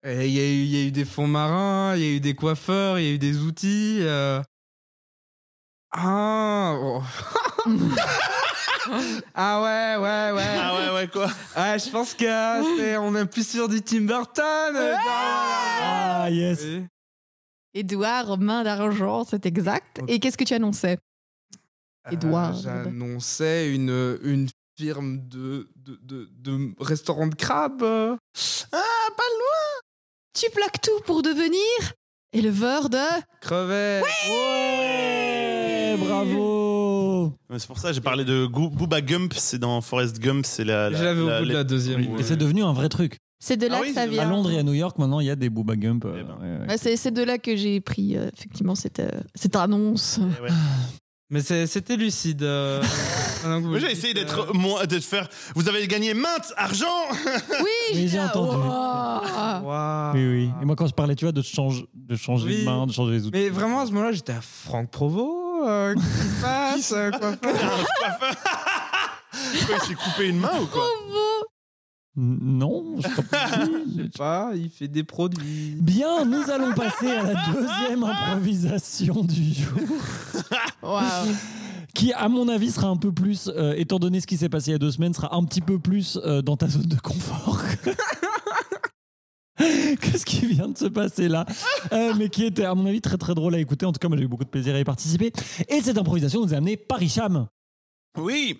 Et 0.03 0.25
Il 0.27 0.33
y, 0.33 0.39
a 0.39 0.43
eu- 0.43 0.63
il 0.63 0.75
y 0.75 0.77
a 0.83 0.87
eu 0.87 0.91
des 0.91 1.05
fonds 1.05 1.27
marins, 1.27 1.95
il 1.95 2.01
y 2.01 2.05
a 2.05 2.09
eu 2.15 2.19
des 2.19 2.33
coiffeurs, 2.35 2.97
il 2.99 3.05
y 3.05 3.09
a 3.09 3.11
eu 3.13 3.17
des 3.19 3.37
outils. 3.39 3.99
euh. 4.01 4.41
Ah. 5.91 6.75
oh. 6.79 7.01
ah 9.35 9.61
ouais, 9.61 9.95
ouais, 10.03 10.31
ouais. 10.37 10.57
Ah 10.59 10.75
ouais, 10.75 10.93
ouais, 10.95 11.07
quoi 11.07 11.29
Ah, 11.55 11.77
je 11.77 11.89
pense 11.89 12.13
que 12.13 12.25
c'est- 12.77 12.97
on 12.97 13.15
est 13.15 13.25
plus 13.25 13.47
sur 13.47 13.67
du 13.67 13.81
Tim 13.81 14.01
Burton. 14.01 14.75
euh, 14.75 14.95
Ah 15.07 16.27
yes. 16.29 16.61
Oui. 16.63 16.83
Édouard, 17.73 18.37
main 18.37 18.63
d'argent, 18.63 19.25
c'est 19.25 19.45
exact. 19.45 19.99
Et 20.07 20.19
qu'est-ce 20.19 20.37
que 20.37 20.43
tu 20.45 20.53
annonçais? 20.53 20.97
Édouard. 22.11 22.55
Euh, 22.65 22.83
J'annonçais 22.85 23.73
une, 23.73 24.17
une 24.23 24.47
firme 24.77 25.27
de, 25.27 25.69
de, 25.75 25.99
de, 26.03 26.29
de 26.39 26.73
restaurant 26.79 27.27
de 27.27 27.35
crabes. 27.35 27.83
euh. 27.83 28.15
Tu 30.33 30.49
plaques 30.51 30.81
tout 30.81 30.99
pour 31.05 31.21
devenir? 31.21 31.93
Éleveur 32.33 32.89
de... 32.89 32.97
Crevettes. 33.41 34.03
Ouais, 34.29 35.95
bravo. 35.97 36.54
C'est 37.57 37.67
pour 37.67 37.77
ça 37.79 37.89
que 37.89 37.93
j'ai 37.95 38.01
parlé 38.01 38.25
de 38.25 38.45
Goo- 38.45 38.69
Booba 38.69 39.01
Gump, 39.01 39.33
c'est 39.35 39.59
dans 39.59 39.79
Forest 39.81 40.19
Gump, 40.19 40.45
c'est 40.45 40.63
la. 40.63 40.89
la- 40.89 40.97
J'avais 40.97 41.21
au 41.21 41.27
la- 41.27 41.39
bout 41.41 41.47
de 41.47 41.53
la- 41.53 41.63
deuxième. 41.63 42.01
Oui, 42.01 42.07
ouais. 42.07 42.19
Et 42.21 42.23
c'est 42.23 42.37
devenu 42.37 42.63
un 42.63 42.73
vrai 42.73 42.89
truc. 42.89 43.17
C'est 43.39 43.57
de 43.57 43.67
là 43.67 43.77
Ah 43.77 43.81
que 43.81 43.87
oui, 43.87 43.93
ça 43.93 44.03
c'est- 44.03 44.07
vient. 44.09 44.23
À 44.23 44.29
Londres 44.29 44.49
et 44.51 44.57
à 44.57 44.63
New 44.63 44.73
York, 44.73 44.97
maintenant, 44.97 45.19
il 45.19 45.27
y 45.27 45.29
a 45.29 45.35
des 45.35 45.49
Booba 45.49 45.75
Gump. 45.75 46.05
euh, 46.05 46.17
Eh 46.19 46.23
ben. 46.23 46.37
ouais, 46.41 46.59
ouais. 46.61 46.67
Ouais, 46.69 46.77
c'est 46.77 46.95
c'est 46.97 47.11
de 47.11 47.21
là 47.23 47.37
que 47.37 47.55
j'ai 47.55 47.79
pris 47.81 48.17
euh, 48.17 48.29
effectivement 48.35 48.75
cette, 48.75 48.99
euh, 48.99 49.09
cette 49.35 49.55
annonce. 49.55 50.19
Eh 50.39 50.41
ouais. 50.43 50.49
Mais 51.31 51.41
c'est- 51.41 51.65
c'était 51.65 51.97
lucide. 51.97 52.43
euh, 52.43 52.81
maintenant 53.43 53.57
que 53.59 53.63
vous 53.63 53.69
Moi, 53.71 53.73
le 53.79 53.79
J'ai 53.79 53.87
dites, 53.87 53.97
essayé 53.97 54.13
d'être 54.13 54.49
euh, 54.49 54.53
moi, 54.53 54.85
de 54.85 54.99
faire. 54.99 55.27
Vous 55.55 55.67
avez 55.67 55.85
gagné 55.87 56.13
mainte 56.13 56.53
argent 56.55 56.85
Oui, 57.61 57.65
Oui, 57.95 58.07
j'ai 58.07 58.19
entendu. 58.19 58.55
Waouh. 58.57 60.13
Oui, 60.15 60.27
oui. 60.27 60.49
Et 60.61 60.65
moi, 60.65 60.75
quand 60.75 60.87
je 60.87 60.93
parlais, 60.93 61.15
tu 61.15 61.25
vois, 61.25 61.31
de, 61.31 61.41
change, 61.41 61.85
de 61.93 62.15
changer 62.15 62.47
Oui. 62.47 62.59
de 62.61 62.65
main, 62.65 62.85
de 62.85 62.91
changer 62.91 63.13
les 63.13 63.21
outils. 63.25 63.31
Mais 63.33 63.49
vraiment, 63.49 63.81
à 63.81 63.85
ce 63.87 63.91
moment-là, 63.91 64.11
j'étais 64.11 64.33
à 64.33 64.41
Franck 64.41 64.89
Provo. 64.91 65.44
Euh, 65.67 65.95
Qu'est-ce 65.95 66.21
qui 66.21 66.27
se 66.35 66.41
passe 66.41 66.91
euh, 66.93 67.11
quoi 67.11 67.31
faire? 67.51 67.85
Quoi, 69.67 69.75
il 69.81 69.87
s'est 69.87 69.93
coupé 69.95 70.27
une 70.29 70.39
main 70.39 70.51
ou 70.61 70.65
quoi? 70.67 70.83
Non, 72.17 72.95
je 72.99 73.09
crois 73.09 73.23
pas. 73.29 73.49
Je 73.97 74.03
sais 74.03 74.09
pas, 74.17 74.51
il 74.55 74.69
fait 74.69 74.87
des 74.87 75.03
produits. 75.03 75.75
Bien, 75.81 76.23
nous 76.23 76.49
allons 76.49 76.73
passer 76.73 77.11
à 77.11 77.23
la 77.23 77.33
deuxième 77.51 78.03
improvisation 78.05 79.21
du 79.23 79.53
jour, 79.53 79.81
Waouh. 80.81 81.01
qui, 81.93 82.13
à 82.13 82.29
mon 82.29 82.47
avis, 82.47 82.71
sera 82.71 82.87
un 82.87 82.95
peu 82.95 83.11
plus, 83.11 83.51
euh, 83.53 83.73
étant 83.75 83.99
donné 83.99 84.21
ce 84.21 84.27
qui 84.27 84.37
s'est 84.37 84.47
passé 84.47 84.69
il 84.69 84.73
y 84.73 84.75
a 84.75 84.79
deux 84.79 84.91
semaines, 84.91 85.13
sera 85.13 85.35
un 85.35 85.43
petit 85.43 85.59
peu 85.61 85.77
plus 85.77 86.17
euh, 86.23 86.41
dans 86.41 86.55
ta 86.55 86.69
zone 86.69 86.83
de 86.85 86.95
confort. 86.99 87.59
que 90.01 90.17
ce 90.17 90.25
qui 90.25 90.45
vient 90.45 90.67
de 90.67 90.77
se 90.77 90.85
passer 90.85 91.27
là, 91.27 91.45
Euh, 91.93 92.13
mais 92.17 92.29
qui 92.29 92.45
était, 92.45 92.65
à 92.65 92.75
mon 92.75 92.85
avis, 92.85 93.01
très 93.01 93.17
très 93.17 93.33
drôle 93.35 93.55
à 93.55 93.59
écouter. 93.59 93.85
En 93.85 93.91
tout 93.93 93.99
cas, 93.99 94.07
moi, 94.09 94.17
j'ai 94.17 94.23
eu 94.23 94.27
beaucoup 94.27 94.43
de 94.43 94.49
plaisir 94.49 94.75
à 94.75 94.79
y 94.79 94.83
participer. 94.83 95.31
Et 95.69 95.81
cette 95.81 95.97
improvisation 95.97 96.41
nous 96.41 96.53
a 96.53 96.57
amené 96.57 96.77
par 96.77 97.01
Hicham. 97.01 97.47
Oui 98.17 98.59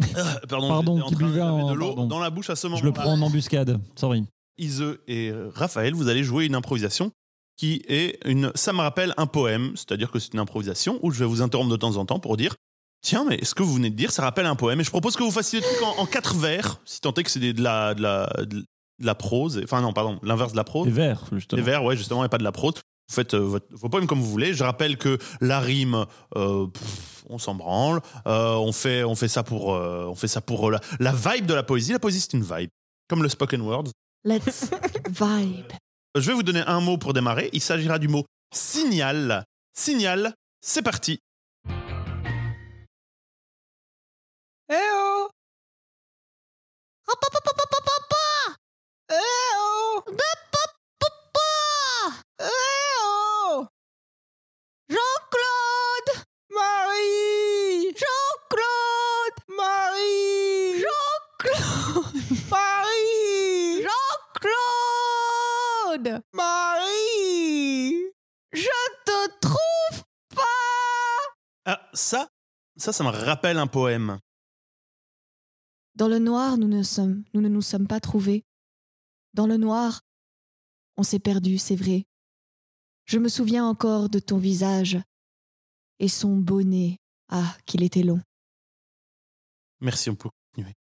Euh, 0.00 0.24
Pardon, 0.48 0.68
Pardon, 0.68 1.00
qui 1.08 1.14
buvait 1.14 1.40
de 1.40 1.74
l'eau 1.74 2.06
dans 2.06 2.18
la 2.18 2.30
bouche 2.30 2.48
à 2.50 2.56
ce 2.56 2.66
moment 2.66 2.78
Je 2.80 2.84
le 2.84 2.92
prends 2.92 3.12
en 3.12 3.20
embuscade. 3.20 3.78
Sorry. 3.96 4.24
Ise 4.58 4.82
et 5.08 5.32
Raphaël, 5.54 5.94
vous 5.94 6.08
allez 6.08 6.24
jouer 6.24 6.46
une 6.46 6.54
improvisation 6.54 7.10
qui 7.56 7.82
est 7.88 8.18
une. 8.26 8.50
Ça 8.54 8.72
me 8.72 8.80
rappelle 8.80 9.12
un 9.18 9.26
poème, 9.26 9.72
c'est-à-dire 9.74 10.10
que 10.10 10.18
c'est 10.18 10.32
une 10.32 10.38
improvisation 10.40 10.98
où 11.02 11.10
je 11.10 11.18
vais 11.18 11.26
vous 11.26 11.42
interrompre 11.42 11.70
de 11.70 11.76
temps 11.76 11.96
en 11.96 12.06
temps 12.06 12.18
pour 12.20 12.36
dire 12.38 12.54
Tiens, 13.02 13.24
mais 13.26 13.42
ce 13.44 13.54
que 13.54 13.62
vous 13.62 13.74
venez 13.74 13.88
de 13.90 13.96
dire, 13.96 14.10
ça 14.12 14.22
rappelle 14.22 14.44
un 14.46 14.56
poème. 14.56 14.80
Et 14.80 14.84
je 14.84 14.90
propose 14.90 15.16
que 15.16 15.22
vous 15.22 15.30
fassiez 15.30 15.60
le 15.60 15.64
truc 15.64 15.82
en, 15.82 16.02
en 16.02 16.06
quatre 16.06 16.34
vers, 16.36 16.80
si 16.84 17.00
tant 17.00 17.12
est 17.14 17.22
que 17.22 17.30
c'est 17.30 17.40
de 17.40 17.62
la, 17.62 17.94
de, 17.94 18.02
la, 18.02 18.26
de 18.46 18.64
la 19.00 19.14
prose. 19.14 19.60
Enfin, 19.64 19.80
non, 19.80 19.92
pardon, 19.92 20.18
l'inverse 20.22 20.52
de 20.52 20.56
la 20.56 20.64
prose. 20.64 20.86
Les 20.86 20.92
verts, 20.92 21.24
justement. 21.32 21.56
Des 21.60 21.64
vers, 21.64 21.84
ouais, 21.84 21.96
justement, 21.96 22.24
et 22.24 22.28
pas 22.28 22.38
de 22.38 22.44
la 22.44 22.52
prose. 22.52 22.74
Vous 22.74 23.14
faites 23.14 23.34
euh, 23.34 23.38
votre- 23.40 23.66
vos 23.70 23.88
poèmes 23.88 24.06
comme 24.06 24.20
vous 24.20 24.30
voulez. 24.30 24.54
Je 24.54 24.62
rappelle 24.62 24.96
que 24.96 25.18
la 25.40 25.58
rime, 25.60 26.06
euh, 26.36 26.66
pff, 26.68 27.24
on 27.28 27.38
s'en 27.38 27.54
branle. 27.54 28.00
Euh, 28.26 28.54
on, 28.54 28.72
fait, 28.72 29.02
on 29.04 29.14
fait 29.16 29.26
ça 29.28 29.42
pour, 29.42 29.74
euh, 29.74 30.04
on 30.06 30.14
fait 30.14 30.28
ça 30.28 30.40
pour 30.40 30.68
euh, 30.68 30.72
la, 30.72 30.80
la 31.00 31.12
vibe 31.12 31.46
de 31.46 31.54
la 31.54 31.62
poésie. 31.64 31.92
La 31.92 31.98
poésie, 31.98 32.20
c'est 32.20 32.34
une 32.34 32.44
vibe. 32.44 32.70
Comme 33.08 33.22
le 33.24 33.28
spoken 33.28 33.60
word. 33.62 33.84
Let's 34.24 34.70
vibe. 35.08 35.72
Je 36.16 36.26
vais 36.26 36.34
vous 36.34 36.42
donner 36.44 36.62
un 36.66 36.80
mot 36.80 36.98
pour 36.98 37.12
démarrer. 37.12 37.50
Il 37.52 37.60
s'agira 37.60 37.98
du 37.98 38.06
mot 38.08 38.24
signal. 38.54 39.44
Signal, 39.76 40.34
c'est 40.60 40.82
parti. 40.82 41.18
Eh 44.72 44.74
oh 44.94 45.28
Eh 49.12 49.16
oh 49.58 50.04
Eh 52.38 52.46
oh 53.02 53.66
Jean-Claude! 54.88 56.12
Marie! 56.50 57.92
Jean-Claude! 57.98 59.38
Marie! 59.48 60.78
Jean-Claude! 60.78 62.14
Marie! 62.50 63.82
Jean-Claude! 63.82 64.52
Marie! 66.32 68.12
Je 68.52 68.78
te 69.06 69.28
trouve 69.40 70.04
pas! 70.36 71.18
Ah, 71.64 71.80
ça, 71.94 72.28
ça, 72.76 72.92
ça 72.92 73.02
me 73.02 73.10
rappelle 73.10 73.58
un 73.58 73.66
poème. 73.66 74.20
Dans 75.96 76.06
le 76.06 76.20
noir, 76.20 76.58
nous 76.58 76.68
ne, 76.68 76.84
sommes, 76.84 77.24
nous 77.34 77.40
ne 77.40 77.48
nous 77.48 77.60
sommes 77.60 77.88
pas 77.88 77.98
trouvés. 77.98 78.44
Dans 79.34 79.46
le 79.46 79.56
noir, 79.56 80.00
on 80.96 81.02
s'est 81.02 81.18
perdu, 81.18 81.58
c'est 81.58 81.76
vrai. 81.76 82.04
Je 83.04 83.18
me 83.18 83.28
souviens 83.28 83.64
encore 83.64 84.08
de 84.08 84.18
ton 84.18 84.38
visage 84.38 84.98
et 85.98 86.08
son 86.08 86.36
bonnet. 86.36 86.98
Ah, 87.28 87.56
qu'il 87.64 87.82
était 87.82 88.02
long. 88.02 88.20
Merci, 89.80 90.10
on 90.10 90.16
peut 90.16 90.28
continuer. 90.52 90.74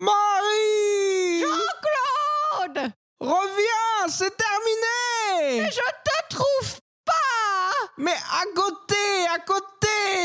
Marie 0.00 1.42
Claude 1.82 2.92
Reviens, 3.20 4.08
c'est 4.08 4.36
terminé 4.36 5.70
Je 5.70 5.80
te 6.04 6.36
trouve 6.36 6.80
pas 7.04 7.92
Mais 7.96 8.12
à 8.12 8.44
côté, 8.54 9.26
à 9.34 9.38
côté 9.40 9.77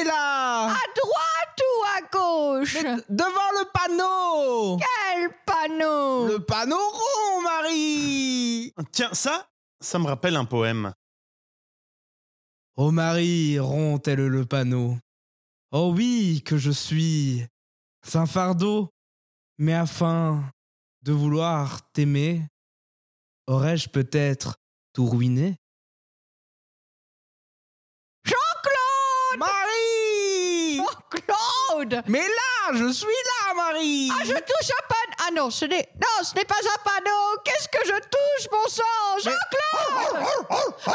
là 0.06 0.68
À 0.70 0.84
droite 0.96 1.34
Partout 1.56 1.84
à 1.96 2.02
gauche 2.12 2.78
Devant 3.10 3.52
le 3.60 3.72
panneau 3.72 4.78
Quel 4.78 5.30
panneau 5.46 6.28
Le 6.28 6.40
panneau 6.40 6.78
rond, 6.78 7.42
Marie 7.44 8.74
Tiens, 8.92 9.13
ça, 9.13 9.48
ça 9.80 10.00
me 10.00 10.06
rappelle 10.08 10.36
un 10.36 10.46
poème. 10.46 10.94
Oh 12.75 12.92
Marie, 12.92 13.60
rond 13.60 14.00
tel 14.00 14.25
le 14.25 14.46
panneau. 14.46 14.98
Oh 15.72 15.94
oui, 15.96 16.42
que 16.44 16.58
je 16.58 16.72
suis 16.72 17.46
un 18.16 18.25
fardeau, 18.25 18.90
mais 19.58 19.74
afin 19.74 20.44
de 21.04 21.12
vouloir 21.12 21.92
t'aimer, 21.92 22.42
aurais-je 23.48 23.90
peut-être 23.90 24.56
tout 24.94 25.06
ruiné? 25.06 25.56
Claude 31.27 32.03
Mais 32.08 32.20
là, 32.20 32.74
je 32.77 32.92
suis 32.92 33.06
là, 33.08 33.53
Marie 33.56 34.10
Ah, 34.13 34.24
je 34.25 34.32
touche 34.34 34.70
un 34.72 34.88
panneau 34.88 35.15
Ah 35.20 35.32
non, 35.36 35.50
ce 35.50 35.65
n'est... 35.65 35.89
Non, 35.96 36.24
ce 36.24 36.36
n'est 36.36 36.46
pas 36.46 36.56
un 36.56 36.84
panneau 36.84 37.42
Qu'est-ce 37.46 37.68
que 37.70 37.86
je 37.86 38.00
touche, 38.00 38.50
bon 38.51 38.68
sang? 38.68 39.20
Jean-Claude 39.24 40.94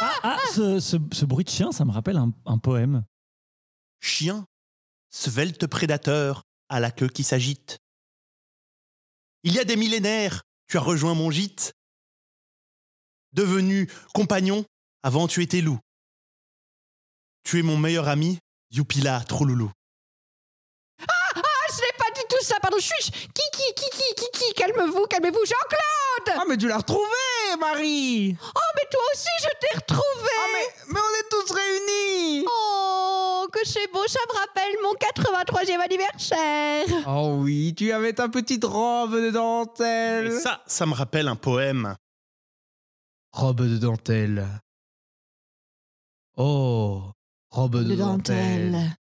Ah, 0.00 0.20
ah, 0.22 0.38
ce, 0.54 0.80
ce- 0.80 0.96
ce 1.12 1.24
bruit 1.24 1.44
de 1.44 1.50
chien, 1.50 1.72
ça 1.72 1.84
me 1.84 1.92
rappelle 1.92 2.16
un, 2.16 2.32
un 2.46 2.58
poème. 2.58 3.04
Chien, 4.00 4.44
svelte 5.10 5.66
prédateur, 5.66 6.42
à 6.68 6.80
la 6.80 6.90
queue 6.90 7.08
qui 7.08 7.24
s'agite. 7.24 7.78
Il 9.42 9.52
y 9.54 9.58
a 9.58 9.64
des 9.64 9.76
millénaires, 9.76 10.42
tu 10.68 10.76
as 10.76 10.80
rejoint 10.80 11.14
mon 11.14 11.30
gîte. 11.30 11.72
Devenu 13.32 13.90
compagnon, 14.14 14.64
avant 15.02 15.28
tu 15.28 15.42
étais 15.42 15.60
loup. 15.60 15.78
Tu 17.44 17.58
es 17.60 17.62
mon 17.62 17.76
meilleur 17.76 18.08
ami, 18.08 18.38
Youpila 18.70 19.20
Trouloulou. 19.20 19.70
Ah, 21.00 21.40
ce 21.70 21.80
n'est 21.80 21.96
pas 21.98 22.10
du 22.14 22.20
tout 22.28 22.42
ça, 22.44 22.56
pardon, 22.60 22.78
chuch 22.78 23.10
Kiki, 23.10 23.74
Kiki, 23.74 24.14
Kiki, 24.16 24.54
calmez-vous, 24.54 25.06
calmez-vous 25.06 25.44
Jean-Claude 25.46 26.36
Ah, 26.40 26.44
mais 26.48 26.56
tu 26.56 26.68
l'as 26.68 26.78
retrouvé, 26.78 27.02
Marie 27.58 28.36
Oh, 28.42 28.60
mais 28.76 28.82
toi 28.90 29.00
aussi, 29.14 29.28
je 29.42 29.48
t'ai 29.60 29.76
retrouvé 29.76 30.28
Ah, 30.38 30.46
mais, 30.54 30.92
mais 30.92 31.00
on 31.00 31.18
est 31.20 31.28
tous 31.30 31.52
réunis 31.54 32.44
Oh, 32.48 33.46
que 33.52 33.66
c'est 33.66 33.90
beau, 33.92 34.06
ça 34.06 34.18
me 34.28 34.38
rappelle 34.38 34.76
mon 34.82 34.94
83e 34.94 35.80
anniversaire 35.80 37.04
Oh 37.08 37.38
oui, 37.42 37.74
tu 37.76 37.92
avais 37.92 38.12
ta 38.12 38.28
petite 38.28 38.64
robe 38.64 39.14
de 39.14 39.28
Et 39.28 39.32
dentelle 39.32 40.40
ça, 40.40 40.62
ça 40.66 40.84
me 40.86 40.94
rappelle 40.94 41.28
un 41.28 41.36
poème. 41.36 41.96
Robe 43.32 43.62
de 43.62 43.78
dentelle. 43.78 44.46
Oh, 46.36 47.02
robe 47.50 47.78
de, 47.78 47.84
De 47.84 47.94
dentelle. 47.96 48.72
dentelle. 48.72 48.96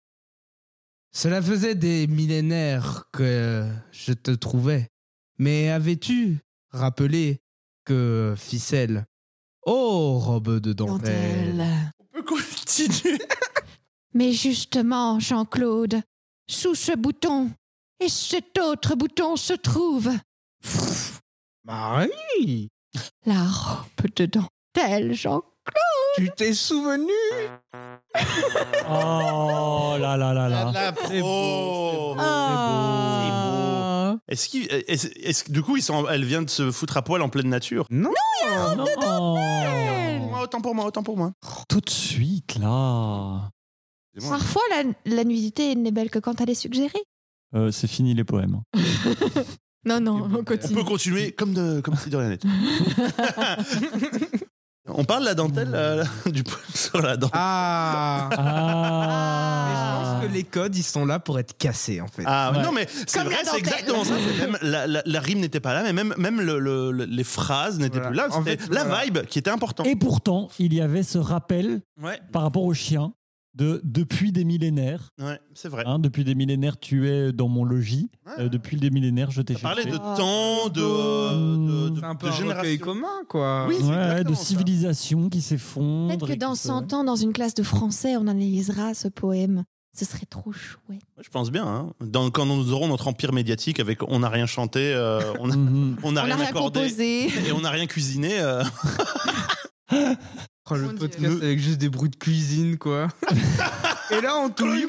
Cela 1.12 1.40
faisait 1.42 1.74
des 1.74 2.06
millénaires 2.06 3.04
que 3.12 3.66
je 3.90 4.12
te 4.12 4.30
trouvais. 4.32 4.88
Mais 5.38 5.70
avais-tu 5.70 6.38
rappelé 6.70 7.40
que 7.84 8.34
ficelle? 8.36 9.06
Oh, 9.64 10.18
robe 10.18 10.60
de 10.60 10.72
dentelle. 10.72 11.56
Dentelle. 11.56 11.92
On 12.00 12.04
peut 12.12 12.22
continuer. 12.22 13.18
Mais 14.14 14.32
justement, 14.32 15.18
Jean-Claude, 15.20 16.00
sous 16.48 16.74
ce 16.74 16.92
bouton 16.96 17.50
et 18.00 18.08
cet 18.08 18.58
autre 18.58 18.94
bouton 18.94 19.36
se 19.36 19.52
trouve 19.54 20.10
Marie, 21.64 22.68
la 23.24 23.44
robe 23.44 24.10
de 24.16 24.26
dentelle, 24.26 25.14
Jean. 25.14 25.42
Tu 26.16 26.30
t'es 26.37 26.52
souvenu 26.54 27.12
Oh 28.88 29.96
là 29.99 30.16
là 30.16 30.32
là 30.32 30.49
là. 30.49 30.70
La 30.73 30.92
C'est 31.06 31.18
pro. 31.20 32.14
beau, 32.14 32.20
Ah. 32.20 34.16
Est-ce 34.28 34.49
qu'il, 34.49 34.66
est-ce, 34.88 35.06
est-ce 35.08 35.44
que 35.44 35.52
du 35.52 35.62
coup, 35.62 35.76
ils 35.76 35.82
sont, 35.82 36.08
elle 36.08 36.25
vient 36.25 36.42
de 36.42 36.50
se 36.50 36.71
foutre 36.73 36.97
à 36.97 37.02
poil 37.02 37.23
en 37.23 37.28
pleine 37.28 37.49
nature? 37.49 37.86
Non, 37.90 38.10
Non. 38.76 38.84
Autant 40.43 40.60
pour 40.60 40.75
moi, 40.75 40.84
autant 40.86 41.02
pour 41.02 41.17
moi. 41.17 41.32
Tout 41.69 41.80
de 41.80 41.90
suite 41.90 42.56
là. 42.58 43.50
C'est 44.14 44.23
moi. 44.26 44.38
Parfois, 44.38 44.62
la, 44.71 44.84
la 45.17 45.25
nudité 45.25 45.75
n'est 45.75 45.90
belle 45.90 46.10
que 46.10 46.19
quand 46.19 46.40
elle 46.40 46.50
est 46.50 46.54
suggérée. 46.54 47.02
Euh, 47.54 47.71
c'est 47.71 47.86
fini 47.88 48.14
les 48.14 48.25
poèmes. 48.25 48.60
Non, 49.84 50.00
non, 50.00 50.14
on 50.28 50.34
on 50.40 50.43
continue. 50.43 50.73
On 50.73 50.82
peut 50.82 50.88
continuer 50.90 51.30
comme, 51.30 51.54
de, 51.54 51.80
comme 51.80 51.95
si 51.95 52.10
de 52.10 52.17
rien 52.17 52.30
n'était. 52.30 52.49
On 54.88 55.04
parle 55.04 55.22
de 55.22 55.26
la 55.26 55.34
dentelle, 55.34 55.72
euh, 55.75 56.04
du 56.26 56.42
poil 56.44 56.60
sur 56.75 57.00
la 57.02 57.16
dent. 57.16 57.30
Ah 57.32 58.28
Mais 58.30 58.36
je 58.36 58.40
Ah. 58.42 60.00
pense 60.20 60.22
que 60.28 60.32
les 60.32 60.44
codes, 60.44 60.76
ils 60.76 60.82
sont 60.82 61.04
là 61.06 61.18
pour 61.18 61.38
être 61.38 61.56
cassés, 61.56 62.00
en 62.00 62.06
fait. 62.06 62.22
Ah 62.26 62.52
Ouais. 62.52 62.62
non 62.62 62.72
mais 62.72 62.86
c'est 63.06 63.18
Comme 63.18 63.28
vrai, 63.28 63.36
la 63.36 63.38
c'est 63.38 63.46
dentelle. 63.46 63.58
exactement 63.75 64.04
ça. 64.04 64.14
c'est 64.16 64.46
Même 64.46 64.58
la, 64.62 64.86
la- 64.86 65.02
la 65.04 65.20
rime 65.20 65.40
n'était 65.40 65.60
pas 65.60 65.75
là, 65.75 65.82
mais 65.82 65.92
même, 65.92 66.14
même 66.16 66.40
le- 66.40 66.58
le- 66.58 66.92
le- 66.92 67.04
les 67.04 67.25
phrases 67.25 67.78
n'étaient 67.78 67.99
Voilà. 67.99 68.08
plus 68.08 68.16
là. 68.16 68.28
En 68.36 68.44
C'était 68.44 68.62
fait, 68.64 68.72
la 68.75 68.84
voilà. 68.84 69.04
vibe 69.04 69.18
qui 69.26 69.38
était 69.38 69.50
importante. 69.50 69.86
Et 69.86 69.96
pourtant, 69.96 70.49
il 70.58 70.72
y 70.75 70.80
avait 70.80 71.02
ce 71.02 71.18
rappel 71.18 71.80
Ouais, 72.02 72.20
par 72.32 72.42
rapport 72.42 72.64
au 72.64 72.75
chien 72.75 73.12
de 73.56 73.80
depuis 73.84 74.32
des 74.32 74.45
millénaires. 74.45 75.10
ouais, 75.19 75.40
c'est 75.54 75.69
vrai. 75.69 75.82
hein, 75.86 75.99
depuis 75.99 76.23
des 76.25 76.34
millénaires, 76.34 76.78
tu 76.78 77.08
es 77.08 77.32
dans 77.32 77.49
mon 77.49 77.64
logis. 77.64 78.10
Ouais. 78.26 78.45
Euh, 78.45 78.49
depuis 78.49 78.76
des 78.76 78.90
millénaires, 78.90 79.30
je 79.30 79.40
t'ai 79.42 79.56
cherché. 79.56 79.86
de 79.86 79.97
temps, 79.97 80.69
de, 80.69 81.86
de, 81.86 81.88
de, 81.88 81.99
C'est 82.00 82.04
un 82.06 82.14
peu 82.14 82.26
de 82.26 82.32
un 82.32 82.34
recueil 82.34 82.49
génération. 82.73 82.78
commun, 82.84 83.25
quoi. 83.28 83.66
Oui, 83.69 83.76
c'est 83.80 83.86
Ouais, 83.86 84.25
de 84.25 84.34
ça. 84.34 84.45
civilisation 84.45 85.28
qui 85.30 85.40
s'effondre. 85.40 86.08
Peut-être 86.19 86.26
que 86.34 86.38
dans 86.38 86.52
qui 86.52 86.58
se- 86.60 86.69
100 86.69 86.92
ans, 86.92 87.02
dans 87.04 87.16
une 87.16 87.32
classe 87.32 87.54
de 87.54 87.62
français, 87.62 88.16
on 88.16 88.26
analysera 88.26 88.92
ce 88.95 89.08
poème. 89.08 89.64
Ce 89.99 90.04
serait 90.04 90.26
trop 90.28 90.52
chouette. 90.52 91.00
Je 91.23 91.30
pense 91.30 91.50
bien. 91.50 91.66
hein. 91.66 91.90
Dans, 92.04 92.28
quand 92.30 92.45
nous 92.45 92.71
aurons 92.73 92.88
notre 92.88 93.08
empire 93.08 93.32
médiatique 93.32 93.80
avec 93.80 94.02
on 94.02 94.19
n'a 94.19 94.28
rien 94.28 94.45
chanté, 94.45 94.92
euh, 94.92 95.21
on 95.40 95.47
n'a 95.47 95.56
Mhm. 95.56 95.97
on 96.02 96.12
n'a 96.12 96.21
on 96.21 96.25
rien 96.26 96.36
rien 96.36 96.47
accordé 96.49 96.80
composé. 96.80 97.28
et 97.49 97.52
on 97.56 97.60
n'a 97.62 97.71
rien 97.71 97.86
cuisiné. 97.86 98.32
Oh, 100.68 100.74
le 100.74 100.82
Mon 100.82 100.94
podcast 100.96 101.34
Dieu. 101.36 101.42
avec 101.42 101.60
juste 101.60 101.78
des 101.78 101.88
bruits 101.88 102.10
de 102.10 102.16
cuisine, 102.16 102.76
quoi. 102.76 103.06
Et 104.10 104.20
là, 104.20 104.36
on 104.36 104.50
touche. 104.50 104.82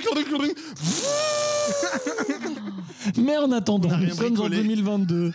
Mais 3.18 3.38
en 3.38 3.52
attendant, 3.52 3.96
nous 3.98 4.10
sommes 4.10 4.34
en 4.34 4.48
bricolé. 4.48 4.58
2022. 4.58 5.34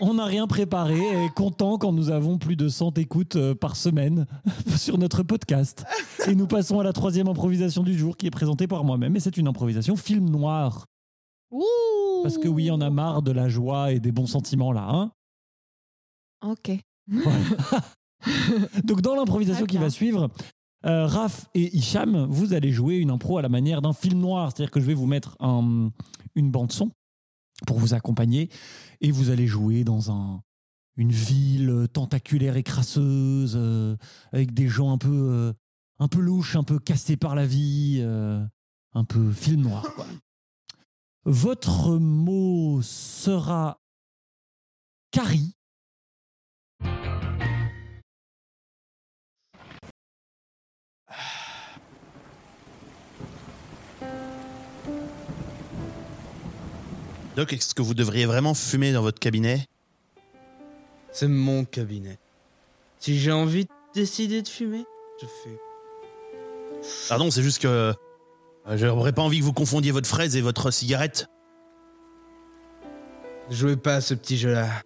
On 0.00 0.14
n'a 0.14 0.24
rien 0.24 0.46
préparé 0.46 0.98
et 0.98 1.28
content 1.34 1.78
quand 1.78 1.92
nous 1.92 2.10
avons 2.10 2.38
plus 2.38 2.56
de 2.56 2.68
100 2.68 2.98
écoutes 2.98 3.36
euh, 3.36 3.54
par 3.54 3.76
semaine 3.76 4.26
sur 4.76 4.98
notre 4.98 5.22
podcast. 5.22 5.84
Et 6.26 6.34
nous 6.34 6.46
passons 6.46 6.80
à 6.80 6.84
la 6.84 6.92
troisième 6.92 7.28
improvisation 7.28 7.82
du 7.82 7.96
jour 7.98 8.16
qui 8.16 8.26
est 8.26 8.30
présentée 8.30 8.66
par 8.66 8.84
moi-même. 8.84 9.14
Et 9.16 9.20
c'est 9.20 9.36
une 9.36 9.48
improvisation 9.48 9.96
film 9.96 10.28
noir. 10.30 10.86
Ouh. 11.50 11.62
Parce 12.22 12.38
que 12.38 12.48
oui, 12.48 12.70
on 12.70 12.80
a 12.80 12.90
marre 12.90 13.22
de 13.22 13.32
la 13.32 13.48
joie 13.48 13.92
et 13.92 14.00
des 14.00 14.12
bons 14.12 14.26
sentiments 14.26 14.72
là. 14.72 14.86
Hein 14.88 15.12
Ok. 16.44 16.72
Donc 18.84 19.00
dans 19.02 19.14
l'improvisation 19.14 19.66
qui 19.66 19.76
va 19.78 19.90
suivre, 19.90 20.30
euh, 20.86 21.06
Raph 21.06 21.48
et 21.54 21.76
Hicham, 21.76 22.26
vous 22.28 22.54
allez 22.54 22.72
jouer 22.72 22.96
une 22.96 23.10
impro 23.10 23.38
à 23.38 23.42
la 23.42 23.48
manière 23.48 23.82
d'un 23.82 23.92
film 23.92 24.20
noir. 24.20 24.50
C'est-à-dire 24.50 24.70
que 24.70 24.80
je 24.80 24.86
vais 24.86 24.94
vous 24.94 25.06
mettre 25.06 25.36
un- 25.40 25.90
une 26.34 26.50
bande 26.50 26.72
son 26.72 26.90
pour 27.66 27.78
vous 27.78 27.94
accompagner 27.94 28.48
et 29.00 29.10
vous 29.12 29.30
allez 29.30 29.46
jouer 29.46 29.84
dans 29.84 30.10
un, 30.10 30.42
une 30.96 31.12
ville 31.12 31.86
tentaculaire 31.92 32.56
et 32.56 32.62
crasseuse 32.62 33.54
euh, 33.56 33.96
avec 34.32 34.52
des 34.54 34.68
gens 34.68 34.92
un 34.92 34.98
peu, 34.98 35.08
euh, 35.30 35.52
un 36.00 36.08
peu 36.08 36.20
louches, 36.20 36.56
un 36.56 36.64
peu 36.64 36.78
cassés 36.78 37.16
par 37.16 37.34
la 37.36 37.46
vie, 37.46 37.98
euh, 38.00 38.44
un 38.94 39.04
peu 39.04 39.30
film 39.32 39.62
noir. 39.62 39.84
quoi. 39.94 40.06
Votre 41.24 41.96
mot 41.98 42.80
sera 42.82 43.78
Carrie. 45.12 45.54
Doc, 57.42 57.54
est-ce 57.54 57.74
que 57.74 57.82
vous 57.82 57.94
devriez 57.94 58.24
vraiment 58.24 58.54
fumer 58.54 58.92
dans 58.92 59.02
votre 59.02 59.18
cabinet? 59.18 59.66
C'est 61.10 61.26
mon 61.26 61.64
cabinet. 61.64 62.20
Si 63.00 63.18
j'ai 63.18 63.32
envie 63.32 63.64
de 63.64 63.70
décider 63.94 64.42
de 64.42 64.48
fumer, 64.48 64.84
je 65.20 65.26
fume. 65.26 65.56
Pardon, 67.08 67.32
c'est 67.32 67.42
juste 67.42 67.60
que 67.60 67.66
euh, 67.66 67.92
j'aurais 68.76 69.10
pas 69.10 69.22
envie 69.22 69.40
que 69.40 69.44
vous 69.44 69.52
confondiez 69.52 69.90
votre 69.90 70.08
fraise 70.08 70.36
et 70.36 70.40
votre 70.40 70.70
cigarette. 70.70 71.26
Ne 73.50 73.56
jouez 73.56 73.76
pas 73.76 73.96
à 73.96 74.00
ce 74.00 74.14
petit 74.14 74.38
jeu-là. 74.38 74.66
Vous 74.66 74.82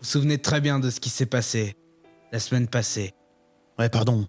vous 0.00 0.06
souvenez 0.06 0.38
très 0.38 0.62
bien 0.62 0.78
de 0.78 0.88
ce 0.88 1.00
qui 1.00 1.10
s'est 1.10 1.26
passé 1.26 1.74
la 2.32 2.40
semaine 2.40 2.66
passée. 2.66 3.12
Ouais, 3.78 3.90
pardon. 3.90 4.26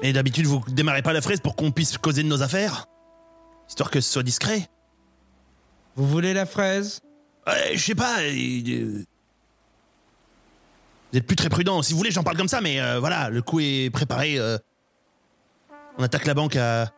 Mais 0.00 0.14
d'habitude, 0.14 0.46
vous 0.46 0.64
démarrez 0.68 1.02
pas 1.02 1.12
la 1.12 1.20
fraise 1.20 1.40
pour 1.40 1.54
qu'on 1.54 1.70
puisse 1.70 1.98
causer 1.98 2.22
de 2.22 2.28
nos 2.28 2.40
affaires? 2.40 2.86
Histoire 3.70 3.88
que 3.88 4.00
ce 4.00 4.12
soit 4.12 4.24
discret 4.24 4.68
Vous 5.94 6.04
voulez 6.04 6.34
la 6.34 6.44
fraise? 6.44 7.02
Ouais, 7.46 7.76
je 7.76 7.78
sais 7.84 7.94
pas. 7.94 8.18
euh, 8.18 8.32
euh, 8.68 9.04
Vous 11.12 11.18
êtes 11.18 11.24
plus 11.24 11.36
très 11.36 11.48
prudent. 11.48 11.80
Si 11.82 11.92
vous 11.92 11.98
voulez, 11.98 12.10
j'en 12.10 12.24
parle 12.24 12.36
comme 12.36 12.48
ça, 12.48 12.60
mais 12.60 12.80
euh, 12.80 12.98
voilà, 12.98 13.30
le 13.30 13.42
coup 13.42 13.60
est 13.60 13.88
préparé. 13.92 14.40
euh. 14.40 14.58
On 15.98 16.02
attaque 16.02 16.26
la 16.26 16.34
banque 16.34 16.56
à 16.56 16.90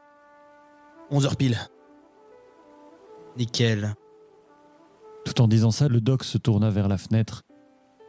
11h 1.11 1.37
pile. 1.37 1.59
Nickel. 3.37 3.95
Tout 5.27 5.43
en 5.43 5.49
disant 5.49 5.73
ça, 5.73 5.89
le 5.89 6.01
doc 6.01 6.25
se 6.25 6.39
tourna 6.39 6.71
vers 6.71 6.89
la 6.89 6.97
fenêtre. 6.97 7.43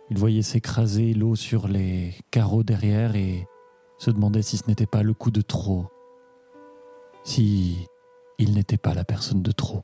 Il 0.10 0.18
voyait 0.18 0.42
s'écraser 0.42 1.14
l'eau 1.14 1.36
sur 1.36 1.68
les 1.68 2.16
carreaux 2.32 2.64
derrière 2.64 3.18
et 3.18 3.46
se 3.98 4.10
demandait 4.10 4.42
si 4.42 4.56
ce 4.56 4.68
n'était 4.70 4.86
pas 4.86 5.04
le 5.04 5.14
coup 5.14 5.32
de 5.32 5.42
trop. 5.42 5.88
Si 7.26 7.88
il 8.38 8.54
n'était 8.54 8.78
pas 8.78 8.94
la 8.94 9.04
personne 9.04 9.42
de 9.42 9.52
trop. 9.52 9.84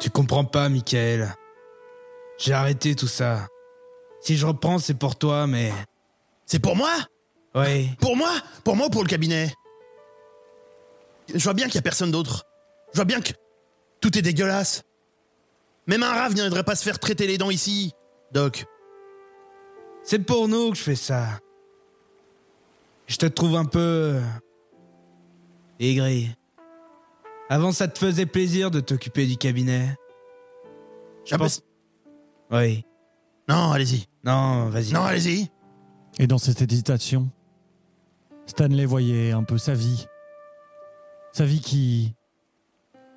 Tu 0.00 0.10
comprends 0.10 0.44
pas, 0.44 0.68
Michael. 0.68 1.34
J'ai 2.38 2.52
arrêté 2.52 2.96
tout 2.96 3.08
ça. 3.08 3.46
Si 4.20 4.36
je 4.36 4.46
reprends, 4.46 4.78
c'est 4.78 4.94
pour 4.94 5.16
toi, 5.16 5.46
mais. 5.46 5.72
C'est 6.46 6.58
pour 6.58 6.76
moi? 6.76 6.92
Oui. 7.54 7.90
Pour 8.00 8.16
moi? 8.16 8.32
Pour 8.64 8.76
moi 8.76 8.86
ou 8.86 8.90
pour 8.90 9.02
le 9.02 9.08
cabinet? 9.08 9.52
Je 11.32 11.42
vois 11.42 11.54
bien 11.54 11.66
qu'il 11.66 11.76
y 11.76 11.78
a 11.78 11.82
personne 11.82 12.10
d'autre. 12.10 12.44
Je 12.92 12.96
vois 12.96 13.04
bien 13.04 13.20
que 13.20 13.32
tout 14.00 14.16
est 14.18 14.22
dégueulasse. 14.22 14.82
Même 15.86 16.02
un 16.02 16.12
rat 16.12 16.30
ne 16.30 16.34
viendrait 16.34 16.64
pas 16.64 16.76
se 16.76 16.82
faire 16.84 16.98
traiter 16.98 17.26
les 17.26 17.38
dents 17.38 17.50
ici, 17.50 17.92
Doc. 18.32 18.64
C'est 20.02 20.18
pour 20.18 20.48
nous 20.48 20.70
que 20.70 20.76
je 20.76 20.82
fais 20.82 20.96
ça. 20.96 21.38
Je 23.06 23.16
te 23.16 23.26
trouve 23.26 23.56
un 23.56 23.64
peu. 23.64 24.20
Aigri. 25.90 26.30
Avant, 27.48 27.72
ça 27.72 27.88
te 27.88 27.98
faisait 27.98 28.26
plaisir 28.26 28.70
de 28.70 28.80
t'occuper 28.80 29.26
du 29.26 29.36
cabinet? 29.36 29.94
Je 31.24 31.34
Ah 31.34 31.38
bah, 31.38 31.44
pense. 31.44 31.62
Oui. 32.50 32.84
Non, 33.48 33.72
allez-y. 33.72 34.06
Non, 34.24 34.68
vas-y. 34.70 34.92
Non, 34.92 35.02
allez-y. 35.02 35.50
Et 36.18 36.26
dans 36.26 36.38
cette 36.38 36.62
hésitation, 36.62 37.30
Stanley 38.46 38.84
voyait 38.84 39.32
un 39.32 39.44
peu 39.44 39.58
sa 39.58 39.74
vie. 39.74 40.06
Sa 41.32 41.44
vie 41.44 41.60
qui. 41.60 42.14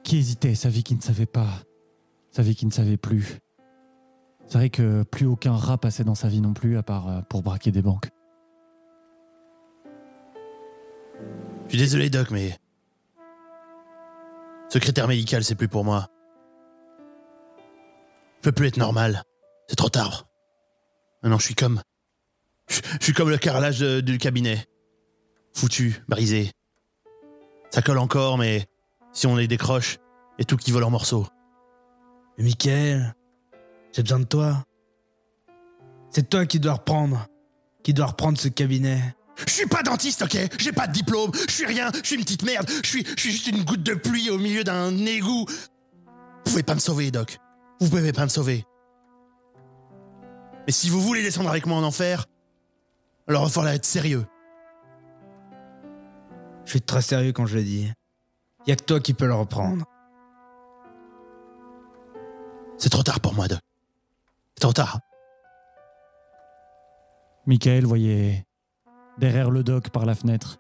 qui 0.04 0.18
hésitait, 0.18 0.56
sa 0.56 0.70
vie 0.70 0.84
qui 0.84 0.96
ne 0.96 1.02
savait 1.02 1.26
pas. 1.26 1.50
Sa 2.32 2.42
vie 2.42 2.56
qui 2.56 2.66
ne 2.66 2.72
savait 2.72 2.98
plus. 2.98 3.40
C'est 4.48 4.58
vrai 4.58 4.70
que 4.70 5.04
plus 5.04 5.26
aucun 5.26 5.56
rat 5.56 5.78
passait 5.78 6.04
dans 6.04 6.16
sa 6.16 6.28
vie 6.28 6.42
non 6.42 6.54
plus, 6.54 6.78
à 6.78 6.84
part 6.84 7.10
euh, 7.10 7.22
pour 7.22 7.42
braquer 7.42 7.72
des 7.72 7.82
banques. 7.82 8.10
Je 11.66 11.70
suis 11.70 11.78
désolé, 11.80 12.10
Doc, 12.10 12.32
mais. 12.32 12.58
Secrétaire 14.70 15.08
médical, 15.08 15.44
c'est 15.44 15.56
plus 15.56 15.68
pour 15.68 15.84
moi. 15.84 16.10
Je 18.38 18.42
peux 18.50 18.52
plus 18.52 18.68
être 18.68 18.78
normal. 18.78 19.24
C'est 19.68 19.76
trop 19.76 19.90
tard. 19.90 20.28
Maintenant, 21.24 21.40
je 21.40 21.46
suis 21.46 21.56
comme. 21.56 21.82
Je, 22.68 22.82
suis 23.00 23.14
comme 23.14 23.30
le 23.30 23.38
carrelage 23.38 23.80
de- 23.80 24.02
du 24.02 24.18
cabinet. 24.18 24.66
Foutu, 25.54 26.04
brisé. 26.08 26.52
Ça 27.72 27.82
colle 27.82 27.98
encore, 28.00 28.38
mais 28.38 28.68
si 29.14 29.28
on 29.28 29.36
les 29.36 29.48
décroche, 29.48 29.98
a 30.40 30.44
tout 30.44 30.58
qui 30.58 30.72
vole 30.72 30.84
en 30.84 30.90
morceaux. 30.90 31.26
Mais 32.38 32.44
Michael, 32.44 33.16
j'ai 33.94 34.04
besoin 34.04 34.20
de 34.20 34.26
toi. 34.26 34.64
C'est 36.10 36.30
toi 36.30 36.46
qui 36.46 36.60
dois 36.60 36.74
reprendre. 36.74 37.28
Qui 37.84 37.94
dois 37.94 38.08
reprendre 38.08 38.38
ce 38.38 38.48
cabinet. 38.50 39.16
Je 39.38 39.52
suis 39.52 39.68
pas 39.68 39.84
dentiste, 39.84 40.22
ok? 40.22 40.38
J'ai 40.58 40.72
pas 40.72 40.88
de 40.88 40.94
diplôme, 40.94 41.32
je 41.48 41.52
suis 41.52 41.66
rien, 41.66 41.92
je 41.94 42.06
suis 42.06 42.16
une 42.16 42.24
petite 42.24 42.44
merde, 42.44 42.70
je 42.84 42.88
suis, 42.88 43.06
je 43.06 43.22
suis 43.22 43.32
juste 43.32 43.48
une 43.48 43.64
goutte 43.64 43.84
de 43.84 43.94
pluie 43.94 44.30
au 44.30 44.38
milieu 44.38 44.64
d'un 44.64 44.96
égout. 45.06 45.46
Vous 45.48 46.52
pouvez 46.52 46.64
pas 46.64 46.76
me 46.76 46.80
sauver, 46.80 47.12
Doc. 47.12 47.40
Vous 47.80 47.90
pouvez 47.90 48.14
pas 48.14 48.24
me 48.24 48.30
sauver. 48.30 48.66
Mais 50.66 50.72
si 50.72 50.90
vous 50.90 51.02
voulez 51.02 51.22
descendre 51.22 51.50
avec 51.50 51.66
moi 51.66 51.78
en 51.78 51.84
enfer, 51.84 52.26
alors 53.28 53.44
il 53.44 53.46
va 53.46 53.52
falloir 53.52 53.74
être 53.74 53.86
sérieux. 53.86 54.26
Je 56.66 56.72
suis 56.72 56.82
très 56.82 57.02
sérieux 57.02 57.34
quand 57.34 57.46
je 57.46 57.56
le 57.56 57.64
dis. 57.64 57.92
Y 58.68 58.72
a 58.72 58.76
que 58.76 58.84
toi 58.84 59.00
qui 59.00 59.14
peux 59.14 59.28
le 59.28 59.36
reprendre. 59.36 59.86
C'est 62.78 62.90
trop 62.90 63.04
tard 63.04 63.20
pour 63.20 63.34
moi, 63.34 63.48
Doc. 63.48 63.60
C'est 64.56 64.62
trop 64.62 64.74
tard. 64.74 65.00
Michael 67.46 67.86
voyait 67.86 68.46
derrière 69.18 69.50
le 69.50 69.64
doc 69.64 69.90
par 69.90 70.06
la 70.06 70.16
fenêtre 70.16 70.60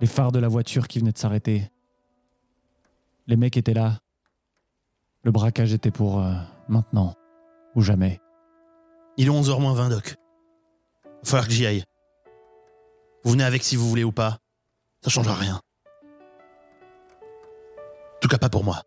les 0.00 0.06
phares 0.06 0.32
de 0.32 0.38
la 0.38 0.48
voiture 0.48 0.88
qui 0.88 0.98
venait 0.98 1.12
de 1.12 1.18
s'arrêter. 1.18 1.70
Les 3.26 3.36
mecs 3.36 3.56
étaient 3.56 3.74
là. 3.74 4.00
Le 5.22 5.30
braquage 5.30 5.72
était 5.72 5.90
pour 5.90 6.20
euh, 6.20 6.34
maintenant 6.68 7.14
ou 7.74 7.80
jamais. 7.80 8.20
Il 9.16 9.28
est 9.28 9.30
11h 9.30 9.60
moins 9.60 9.74
20, 9.74 9.88
Doc. 9.88 10.16
Il 11.04 11.08
va 11.08 11.24
falloir 11.24 11.46
que 11.46 11.54
j'y 11.54 11.66
aille. 11.66 11.84
Vous 13.24 13.32
venez 13.32 13.44
avec 13.44 13.62
si 13.62 13.76
vous 13.76 13.88
voulez 13.88 14.04
ou 14.04 14.12
pas. 14.12 14.38
Ça 15.02 15.10
changera 15.10 15.34
rien. 15.34 15.60
En 18.16 18.20
tout 18.20 18.28
cas, 18.28 18.38
pas 18.38 18.50
pour 18.50 18.64
moi. 18.64 18.82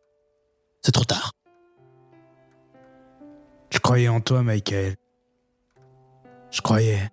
C'est 0.82 0.92
trop 0.92 1.06
tard. 1.06 1.32
Je 3.72 3.80
croyais 3.80 4.08
en 4.08 4.22
toi, 4.22 4.44
Michael. 4.44 4.96
Je 6.52 6.62
croyais. 6.62 7.10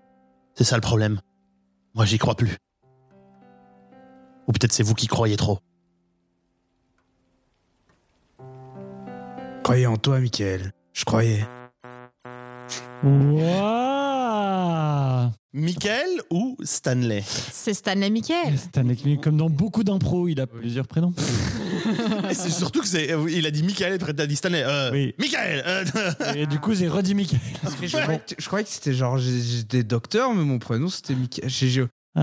C'est 0.55 0.65
ça 0.65 0.77
le 0.77 0.83
problème. 0.83 1.21
Moi, 1.95 2.05
j'y 2.05 2.19
crois 2.19 2.35
plus. 2.35 2.57
Ou 4.47 4.53
peut-être 4.53 4.73
c'est 4.73 4.83
vous 4.83 4.95
qui 4.95 5.07
croyez 5.07 5.37
trop. 5.37 5.59
Croyais 9.63 9.87
en 9.87 9.97
toi, 9.97 10.19
Michael. 10.21 10.73
Je 10.93 11.05
croyais. 11.05 11.45
Waouh 13.05 13.85
Michael 15.53 16.09
ou 16.31 16.57
Stanley? 16.65 17.23
C'est 17.23 17.75
Stanley 17.75 18.11
Michael. 18.11 18.59
Stanley 18.59 19.19
comme 19.23 19.37
dans 19.37 19.49
beaucoup 19.49 19.85
d'impro, 19.85 20.27
il 20.27 20.41
a 20.41 20.49
plusieurs 20.49 20.89
prénoms. 20.89 21.15
C'est 22.35 22.51
surtout 22.51 22.81
que 22.81 22.87
c'est. 22.87 23.11
Il 23.31 23.47
a 23.47 23.51
dit 23.51 23.63
Michael 23.63 23.93
et 23.93 23.97
après 23.97 24.13
t'as 24.15 24.27
dit 24.27 24.37
Stanley. 24.37 24.63
Euh, 24.65 24.91
Oui. 24.93 25.15
Michael 25.19 25.63
euh, 25.67 25.85
Et 26.37 26.47
du 26.47 26.59
coup, 26.59 26.75
j'ai 26.75 26.89
redit 26.89 27.15
Michael. 27.15 27.41
Je 27.83 27.97
croyais 27.97 28.19
que, 28.21 28.35
je 28.39 28.47
croyais 28.47 28.65
que 28.65 28.71
c'était 28.71 28.93
genre 28.93 29.19
j'ai- 29.19 29.41
j'étais 29.41 29.83
docteur, 29.83 30.35
mais 30.35 30.45
mon 30.45 30.59
prénom 30.59 30.89
c'était 30.89 31.15
Michael. 31.15 31.49
J'ai- 31.49 31.69
j'ai- 31.69 31.87
Ah. 32.17 32.21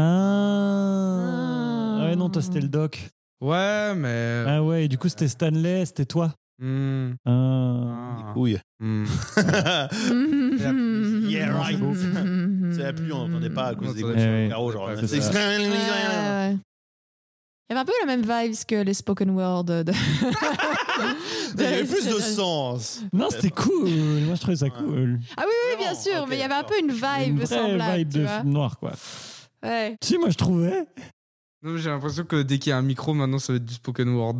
Ouais, 2.05 2.15
non, 2.15 2.29
toi, 2.29 2.41
c'était 2.41 2.61
le 2.61 2.67
doc. 2.69 3.09
Ouais, 3.41 3.93
mais. 3.95 4.43
Ah 4.47 4.63
ouais, 4.63 4.85
et 4.85 4.87
du 4.87 4.97
coup, 4.97 5.09
c'était 5.09 5.27
Stanley, 5.27 5.85
c'était 5.85 6.05
toi. 6.05 6.33
Hmm. 6.61 7.13
Ah. 7.25 8.33
Oui. 8.35 8.57
Hmm. 8.79 9.05
Yeah, 11.27 11.53
right. 11.57 11.79
C'est 12.73 12.83
la 12.83 12.93
pluie, 12.93 13.11
on 13.13 13.27
n'entendait 13.27 13.49
pas 13.49 13.67
à 13.67 13.75
cause 13.75 13.95
des 13.95 14.03
de 14.03 14.13
pas. 14.13 14.49
carreau, 14.49 14.71
genre. 14.71 14.89
C'est 15.05 15.21
ça. 15.21 15.31
Ouais, 15.31 15.57
ouais, 15.57 15.67
ouais. 15.67 16.57
Il 17.71 17.75
y 17.75 17.77
avait 17.77 17.83
un 17.83 17.85
peu 17.85 17.93
la 18.05 18.17
même 18.17 18.21
vibes 18.49 18.55
que 18.67 18.75
les 18.83 18.93
spoken 18.93 19.29
word 19.29 19.63
de. 19.63 19.83
de- 19.83 19.93
Il 21.57 21.61
y 21.61 21.65
avait 21.65 21.85
plus 21.85 22.05
de 22.05 22.19
sens. 22.19 23.01
Non, 23.13 23.29
c'était 23.29 23.49
cool. 23.49 23.89
Moi, 24.25 24.35
je 24.35 24.41
trouvais 24.41 24.57
ça 24.57 24.69
cool. 24.69 25.21
Ah 25.37 25.43
oui, 25.45 25.53
oui, 25.69 25.77
bien 25.77 25.95
sûr, 25.95 26.27
mais 26.27 26.35
il 26.35 26.39
y 26.39 26.43
avait 26.43 26.53
un 26.53 26.63
peu 26.65 26.77
une 26.77 26.91
vibe 26.91 27.27
Une 27.27 27.37
vraie 27.37 27.45
semblable. 27.45 27.97
vibe 27.99 28.09
tu 28.11 28.17
de 28.19 28.23
vois. 28.25 28.39
film 28.41 28.49
noir, 28.51 28.77
quoi. 28.77 28.91
Ouais. 29.63 29.95
Si, 30.03 30.17
moi, 30.17 30.29
je 30.29 30.35
trouvais. 30.35 30.85
Non, 31.63 31.77
J'ai 31.77 31.89
l'impression 31.91 32.25
que 32.25 32.41
dès 32.41 32.59
qu'il 32.59 32.71
y 32.71 32.73
a 32.73 32.77
un 32.77 32.81
micro, 32.81 33.13
maintenant 33.13 33.39
ça 33.39 33.53
va 33.53 33.57
être 33.57 33.65
du 33.65 33.73
spoken 33.75 34.09
word. 34.15 34.37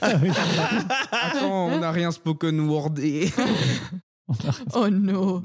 Ah. 0.00 0.08
Attends, 1.12 1.66
on 1.68 1.78
n'a 1.78 1.92
rien 1.92 2.10
spoken 2.10 2.58
wordé. 2.68 3.30
Oh 4.74 4.88
no. 4.88 5.42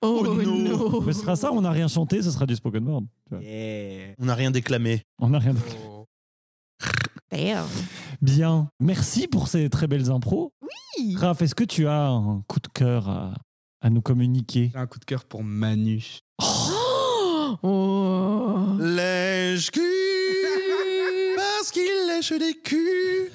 Oh, 0.00 0.22
Oh 0.26 0.34
no. 0.42 0.44
no. 0.44 1.00
Mais 1.02 1.12
ce 1.12 1.20
sera 1.20 1.36
ça, 1.36 1.52
on 1.52 1.60
n'a 1.60 1.70
rien 1.70 1.88
chanté, 1.88 2.22
ce 2.22 2.30
sera 2.30 2.46
du 2.46 2.56
spoken 2.56 2.82
word. 2.88 3.02
tu 3.28 3.34
vois. 3.36 3.44
On 4.18 4.24
n'a 4.24 4.34
rien 4.34 4.50
déclamé. 4.50 5.02
On 5.20 5.28
n'a 5.28 5.38
rien. 5.38 5.52
Damn. 7.30 7.66
Bien. 8.20 8.68
Merci 8.80 9.26
pour 9.26 9.48
ces 9.48 9.68
très 9.70 9.86
belles 9.86 10.10
impros. 10.10 10.52
Oui. 10.62 11.16
Raph, 11.16 11.42
est-ce 11.42 11.54
que 11.54 11.64
tu 11.64 11.86
as 11.86 12.06
un 12.06 12.42
coup 12.48 12.60
de 12.60 12.68
cœur 12.68 13.08
à, 13.08 13.34
à 13.80 13.90
nous 13.90 14.02
communiquer? 14.02 14.70
J'ai 14.72 14.78
un 14.78 14.86
coup 14.86 14.98
de 14.98 15.04
cœur 15.04 15.24
pour 15.24 15.42
Manu. 15.42 16.18
Oh. 16.42 17.58
Oh. 17.62 18.76
Lèche 18.80 19.70
cul 19.70 19.80
Parce 21.36 21.70
qu'il 21.70 22.06
lèche 22.08 22.32
des 22.32 22.54
culs 22.54 23.30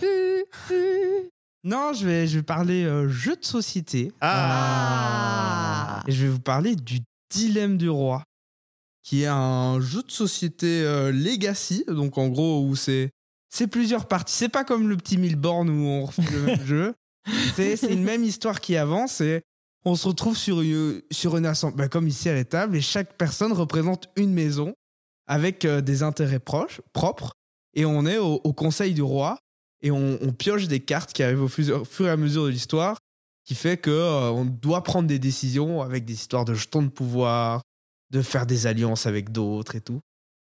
Non, 1.63 1.93
je 1.93 2.05
vais, 2.05 2.27
je 2.27 2.37
vais 2.37 2.43
parler 2.43 2.83
euh, 2.83 3.09
jeu 3.09 3.35
de 3.35 3.45
société. 3.45 4.11
Ah. 4.21 6.03
Et 6.07 6.11
je 6.11 6.25
vais 6.25 6.31
vous 6.31 6.39
parler 6.39 6.75
du 6.75 6.99
Dilemme 7.31 7.77
du 7.77 7.89
Roi, 7.89 8.23
qui 9.03 9.23
est 9.23 9.27
un 9.27 9.79
jeu 9.79 10.01
de 10.03 10.11
société 10.11 10.81
euh, 10.83 11.11
Legacy, 11.11 11.83
donc 11.87 12.17
en 12.17 12.27
gros 12.29 12.63
où 12.65 12.75
c'est 12.75 13.11
c'est 13.49 13.67
plusieurs 13.67 14.07
parties. 14.07 14.33
C'est 14.33 14.49
pas 14.49 14.63
comme 14.63 14.89
le 14.89 14.97
petit 14.97 15.17
Milborn 15.17 15.69
où 15.69 15.85
on 15.85 16.05
refait 16.05 16.21
le 16.31 16.41
même 16.41 16.65
jeu. 16.65 16.93
C'est 17.55 17.81
une 17.83 18.03
même 18.03 18.23
histoire 18.23 18.61
qui 18.61 18.77
avance 18.77 19.21
et 19.21 19.41
on 19.85 19.95
se 19.95 20.07
retrouve 20.07 20.37
sur 20.37 20.61
une, 20.61 21.01
sur 21.11 21.37
une 21.37 21.45
assemblée, 21.45 21.77
bah, 21.77 21.87
comme 21.87 22.07
ici 22.07 22.27
à 22.29 22.33
la 22.33 22.43
table, 22.43 22.75
et 22.75 22.81
chaque 22.81 23.17
personne 23.17 23.53
représente 23.53 24.09
une 24.15 24.33
maison 24.33 24.73
avec 25.27 25.63
euh, 25.63 25.81
des 25.81 26.03
intérêts 26.03 26.39
proches, 26.39 26.81
propres. 26.91 27.33
Et 27.73 27.85
on 27.85 28.05
est 28.05 28.17
au, 28.17 28.41
au 28.43 28.53
conseil 28.53 28.93
du 28.93 29.01
roi 29.01 29.37
et 29.81 29.91
on, 29.91 30.17
on 30.21 30.33
pioche 30.33 30.67
des 30.67 30.79
cartes 30.79 31.13
qui 31.13 31.23
arrivent 31.23 31.43
au 31.43 31.47
fur, 31.47 31.81
au 31.81 31.85
fur 31.85 32.07
et 32.07 32.09
à 32.09 32.17
mesure 32.17 32.45
de 32.45 32.49
l'histoire 32.49 32.97
qui 33.49 33.55
fait 33.55 33.77
que 33.77 33.89
euh, 33.89 34.29
on 34.29 34.45
doit 34.45 34.83
prendre 34.83 35.07
des 35.07 35.17
décisions 35.17 35.81
avec 35.81 36.05
des 36.05 36.13
histoires 36.13 36.45
de 36.45 36.53
jetons 36.53 36.83
de 36.83 36.89
pouvoir, 36.89 37.63
de 38.11 38.21
faire 38.21 38.45
des 38.45 38.67
alliances 38.67 39.07
avec 39.07 39.31
d'autres 39.31 39.75
et 39.75 39.81
tout. 39.81 40.01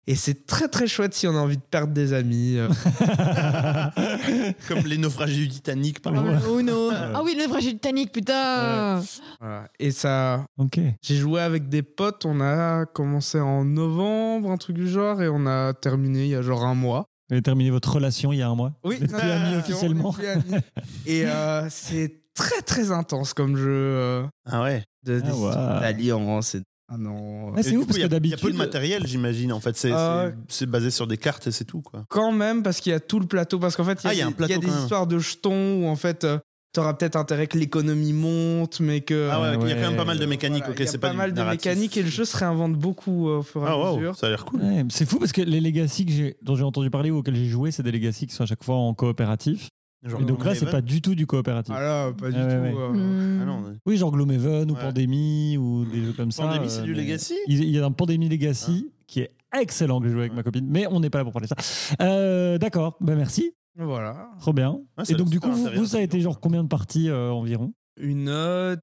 Et 0.09 0.15
c'est 0.15 0.45
très 0.45 0.69
très 0.69 0.87
chouette 0.87 1.13
si 1.13 1.27
on 1.27 1.35
a 1.35 1.39
envie 1.39 1.57
de 1.57 1.61
perdre 1.61 1.91
des 1.93 2.13
amis. 2.13 2.55
euh. 2.57 2.69
Comme 4.67 4.85
les 4.85 4.97
naufragés 4.97 5.35
du 5.37 5.49
Titanic, 5.49 6.01
par 6.01 6.13
exemple. 6.13 6.43
Oh 6.49 6.61
non. 6.61 6.89
Ah 6.93 7.21
oui, 7.23 7.35
le 7.37 7.45
vrai 7.47 7.59
Titanic, 7.59 8.11
putain. 8.11 9.01
Voilà. 9.39 9.67
Et 9.79 9.91
ça, 9.91 10.45
ok. 10.57 10.79
j'ai 11.01 11.15
joué 11.17 11.41
avec 11.41 11.69
des 11.69 11.83
potes. 11.83 12.25
On 12.25 12.39
a 12.41 12.85
commencé 12.85 13.39
en 13.39 13.65
novembre, 13.65 14.51
un 14.51 14.57
truc 14.57 14.77
du 14.77 14.87
genre, 14.87 15.21
et 15.21 15.27
on 15.29 15.45
a 15.45 15.73
terminé 15.73 16.23
il 16.23 16.29
y 16.29 16.35
a 16.35 16.41
genre 16.41 16.63
un 16.63 16.75
mois. 16.75 17.05
Vous 17.29 17.33
avez 17.35 17.41
terminé 17.41 17.69
votre 17.71 17.91
relation 17.91 18.31
il 18.31 18.39
y 18.39 18.41
a 18.41 18.47
un 18.47 18.55
mois 18.55 18.71
Oui, 18.85 18.97
Vous 19.01 19.07
plus 19.07 19.29
amis 19.29 19.55
officiellement 19.57 20.13
plus 20.13 20.27
amis. 20.27 20.43
Et 21.05 21.25
euh, 21.25 21.67
c'est 21.69 22.21
très 22.33 22.61
très 22.61 22.91
intense 22.91 23.33
comme 23.33 23.57
jeu 23.57 23.65
euh, 23.67 24.23
Ah 24.49 24.63
ouais. 24.63 24.83
de, 25.03 25.21
Ah 25.53 25.79
d'alliance. 25.81 26.55
et- 26.55 26.61
Ah 26.89 26.97
non. 26.97 27.53
Ah, 27.55 27.63
c'est 27.63 27.75
ouf 27.75 27.85
parce 27.85 27.97
il 27.97 28.01
y 28.01 28.03
a- 28.05 28.07
que 28.09 28.15
Il 28.23 28.29
y 28.29 28.33
a 28.33 28.37
peu 28.37 28.51
de 28.51 28.55
matériel, 28.57 29.05
j'imagine. 29.05 29.51
En 29.51 29.59
fait, 29.59 29.75
c'est 29.75 29.91
Ah 29.91 30.29
c'est- 30.47 30.65
basé 30.65 30.89
sur 30.89 31.05
des 31.05 31.17
cartes 31.17 31.45
et 31.47 31.51
c'est 31.51 31.65
tout, 31.65 31.81
quoi. 31.81 32.05
Quand 32.09 32.31
même, 32.31 32.63
parce 32.63 32.79
qu'il 32.79 32.91
y 32.91 32.95
a 32.95 32.99
tout 33.01 33.19
le 33.19 33.25
plateau. 33.27 33.59
Parce 33.59 33.75
qu'en 33.75 33.83
fait, 33.83 33.99
il 34.03 34.05
y 34.05 34.07
a, 34.07 34.09
Ah, 34.09 34.13
il 34.13 34.17
y 34.19 34.21
a 34.21 34.25
des- 34.25 34.29
un 34.29 34.33
plateau 34.33 34.51
il 34.51 34.55
y 34.55 34.57
a 34.57 34.59
des 34.61 34.65
quand 34.67 34.73
même. 34.73 34.81
histoires 34.83 35.07
de 35.07 35.19
jetons 35.19 35.83
où 35.83 35.87
en 35.87 35.95
fait, 35.97 36.19
tu 36.21 36.27
t'auras 36.73 36.93
peut-être 36.93 37.15
intérêt 37.17 37.47
que 37.47 37.57
l'économie 37.57 38.13
monte, 38.13 38.79
mais 38.79 39.01
que. 39.01 39.29
Ah 39.31 39.41
ouais, 39.41 39.57
il 39.63 39.67
y 39.67 39.71
a 39.73 39.75
quand 39.75 39.81
même 39.89 39.97
pas 39.97 40.05
mal 40.05 40.17
de 40.17 40.25
mécaniques. 40.25 40.59
Voilà, 40.63 40.73
ok, 40.75 40.79
il 40.79 40.85
y 40.85 40.87
a 40.87 40.91
c'est 40.91 40.97
pas, 40.97 41.07
pas 41.07 41.11
du 41.13 41.17
mal 41.17 41.33
de 41.33 41.41
mécaniques 41.43 41.97
et 41.97 42.03
le 42.03 42.09
jeu 42.09 42.23
se 42.23 42.37
réinvente 42.37 42.75
beaucoup 42.75 43.29
euh, 43.29 43.39
au 43.39 43.43
fur 43.43 43.63
et 43.63 43.65
à 43.67 43.73
Ah 43.73 43.93
mesure. 43.95 44.09
wow, 44.11 44.15
ça 44.15 44.27
a 44.27 44.29
l'air 44.29 44.45
cool. 44.45 44.61
Ouais, 44.61 44.85
c'est 44.89 45.05
fou 45.09 45.19
parce 45.19 45.33
que 45.33 45.41
les 45.41 45.59
Legacy 45.59 46.05
que 46.05 46.11
j'ai- 46.13 46.37
dont 46.41 46.55
j'ai 46.55 46.63
entendu 46.63 46.89
parler 46.89 47.11
ou 47.11 47.17
auxquels 47.17 47.35
j'ai 47.35 47.47
joué, 47.47 47.71
c'est 47.71 47.83
des 47.83 47.91
Legacy 47.91 48.27
qui 48.27 48.33
sont 48.33 48.43
à 48.43 48.47
chaque 48.47 48.63
fois 48.63 48.75
en 48.77 48.93
coopératif. 48.93 49.67
Genre 50.03 50.21
Et 50.21 50.25
donc 50.25 50.45
là, 50.45 50.53
c'est 50.55 50.69
pas 50.69 50.81
du 50.81 51.01
tout 51.01 51.15
du 51.15 51.25
coopératif. 51.25 51.73
Ah 51.75 51.81
là, 51.81 52.13
pas 52.13 52.29
du 52.29 52.37
Ouais, 52.37 52.43
tout. 52.47 52.77
ouais, 52.77 52.81
euh. 52.83 52.89
Hmm. 52.93 53.39
Ah 53.41 53.45
non, 53.45 53.63
Oui, 53.85 53.97
genre 53.97 54.11
Gloomhaven 54.11 54.69
ou. 54.71 54.75
Pandémie 54.75 55.57
ou 55.57 55.85
des 55.85 56.03
jeux 56.05 56.13
comme 56.13 56.31
ça. 56.31 56.43
Pandémie, 56.43 56.69
c'est 56.69 56.83
du 56.83 56.93
mais- 56.93 57.01
Legacy 57.01 57.35
Il 57.47 57.63
il 57.63 57.69
y 57.71 57.79
a 57.79 57.85
un 57.85 57.91
Pandémie 57.91 58.29
Legacy 58.29 58.91
qui 59.07 59.21
est 59.21 59.31
excellent 59.59 59.99
que 59.99 60.05
j'ai 60.05 60.11
joué 60.11 60.21
avec 60.21 60.31
Ouais. 60.33 60.37
ma 60.37 60.43
copine, 60.43 60.67
mais 60.69 60.85
on 60.87 60.99
n'est 60.99 61.09
pas 61.09 61.17
là 61.19 61.23
pour 61.23 61.33
parler 61.33 61.47
de 61.47 61.53
ça. 61.55 61.95
Euh, 62.01 62.57
D'accord, 62.59 62.97
ben 63.01 63.15
merci, 63.15 63.53
Voilà. 63.75 64.29
trop 64.39 64.53
bien. 64.53 64.79
Et 65.09 65.15
donc 65.15 65.29
du 65.29 65.39
coup, 65.39 65.51
vous, 65.51 65.85
ça 65.85 65.97
a 65.97 66.01
été 66.01 66.21
genre 66.21 66.39
combien 66.39 66.63
de 66.63 66.69
parties 66.69 67.09
euh, 67.09 67.31
environ? 67.31 67.73
Une 67.99 68.29
euh, 68.29 68.75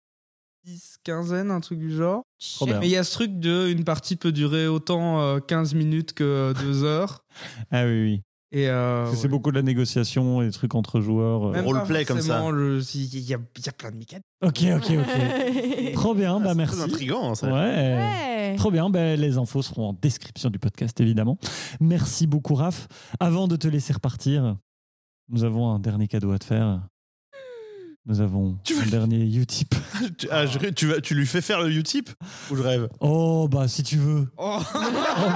quinzaine, 1.04 1.50
un 1.50 1.60
truc 1.60 1.78
du 1.78 1.92
genre. 1.94 2.24
Trop 2.56 2.66
bien. 2.66 2.80
Mais 2.80 2.88
il 2.88 2.90
y 2.90 2.96
a 2.96 3.04
ce 3.04 3.12
truc 3.12 3.38
de 3.38 3.68
une 3.68 3.84
partie 3.84 4.16
peut 4.16 4.32
durer 4.32 4.66
autant 4.66 5.20
euh, 5.20 5.38
15 5.38 5.74
minutes 5.74 6.12
que 6.14 6.52
2 6.60 6.82
heures. 6.84 7.20
Ah 7.70 7.84
oui, 7.84 8.02
oui. 8.02 8.22
Et 8.56 8.68
euh, 8.68 9.12
C'est 9.12 9.24
ouais. 9.24 9.28
beaucoup 9.28 9.50
de 9.50 9.56
la 9.56 9.62
négociation 9.62 10.40
et 10.40 10.46
des 10.46 10.52
trucs 10.52 10.76
entre 10.76 11.00
joueurs. 11.00 11.48
euh. 11.48 11.52
Même 11.52 11.64
roleplay 11.66 12.04
comme 12.04 12.20
ça. 12.20 12.40
Il 12.94 13.04
y, 13.18 13.34
a- 13.34 13.38
il 13.56 13.66
y 13.66 13.68
a 13.68 13.72
plein 13.72 13.90
de 13.90 13.96
mécaniques. 13.96 14.24
Ok, 14.42 14.62
ok, 14.76 14.92
ok. 15.00 15.92
Trop 15.94 16.14
bien, 16.14 16.36
Ah, 16.36 16.38
bah 16.38 16.48
c'est 16.50 16.54
merci. 16.54 16.76
Très 16.76 16.84
intriguant, 16.84 17.34
ça. 17.34 17.48
Ouais. 17.48 17.52
Ouais. 17.52 18.54
Trop 18.56 18.70
bien, 18.70 18.88
ben, 18.90 19.18
les 19.18 19.38
infos 19.38 19.62
seront 19.62 19.88
en 19.88 19.92
description 19.92 20.50
du 20.50 20.60
podcast 20.60 21.00
évidemment. 21.00 21.36
Merci 21.80 22.28
beaucoup 22.28 22.54
Raph. 22.54 22.86
Avant 23.18 23.48
de 23.48 23.56
te 23.56 23.66
laisser 23.66 23.92
repartir, 23.92 24.56
nous 25.30 25.42
avons 25.42 25.70
un 25.70 25.80
dernier 25.80 26.06
cadeau 26.06 26.30
à 26.30 26.38
te 26.38 26.44
faire. 26.44 26.80
Nous 28.06 28.20
avons 28.20 28.58
Tu 28.64 28.74
veux- 28.74 28.82
un 28.82 28.86
dernier 28.86 29.24
Utip. 29.24 29.74
Tu, 30.18 30.28
ah, 30.30 30.44
je- 30.44 30.58
tu, 30.58 30.86
vas- 30.88 31.00
tu 31.00 31.14
lui 31.14 31.24
fais 31.26 31.40
faire 31.40 31.62
le 31.62 31.70
Utip 31.70 32.10
Ou 32.50 32.56
je 32.56 32.62
rêve? 32.62 32.88
Oh 33.00 33.48
bah 33.50 33.66
si 33.66 33.82
tu 33.82 33.96
veux. 33.96 34.28
Oh, 34.36 34.58
Oh 34.60 34.78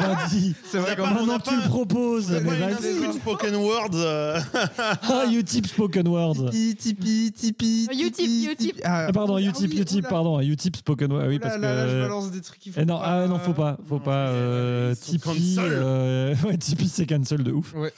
bah 0.03 0.19
dis. 0.31 0.55
c'est 0.71 0.77
vrai 0.79 0.95
qu'on 0.95 1.07
Maintenant 1.07 1.39
que 1.39 1.49
tu 1.49 1.57
le 1.57 1.63
proposes, 1.69 2.27
C'est 2.27 2.41
mais 2.43 2.59
vas-y. 2.59 3.15
spoken 3.21 3.55
words. 3.57 3.95
euh. 3.95 4.39
Ah 4.85 5.25
Utip 5.33 5.67
spoken 5.67 6.09
word. 6.09 6.51
Tipeee, 6.51 6.75
Tipeee, 6.77 7.33
Tipeee, 7.33 7.87
Utip, 8.05 8.51
Utip. 8.53 8.81
Ah, 8.85 9.07
Ah, 9.09 9.13
pardon, 9.13 9.37
ah 9.37 9.41
Utip, 9.41 9.73
Utip, 9.73 10.07
pardon, 10.07 10.39
Utip 10.41 10.77
spoken 10.77 11.11
word. 11.13 11.23
Ah 11.25 11.29
oui 11.29 11.39
parce 11.39 11.57
là 11.59 11.75
là, 11.75 11.89
je 11.89 11.95
que. 11.95 12.01
balance 12.03 12.31
des 12.33 12.41
trucs 12.43 12.59
qu'il 12.61 12.73
faut 12.73 12.81
Eh 12.83 12.85
non, 12.85 12.99
pas. 12.99 13.23
ah 13.23 13.27
non, 13.29 13.39
faut 13.39 13.55
pas, 13.55 13.79
faut 13.89 14.01
pas. 14.01 14.29
euh, 14.29 14.95
Tipeee, 14.95 15.57
euh, 15.59 16.35
ouais, 16.45 16.59
Tipeee 16.59 16.89
c'est 16.89 17.07
cancel 17.07 17.43
de 17.45 17.53
ouf. 17.53 17.73
Ouais. 17.75 17.93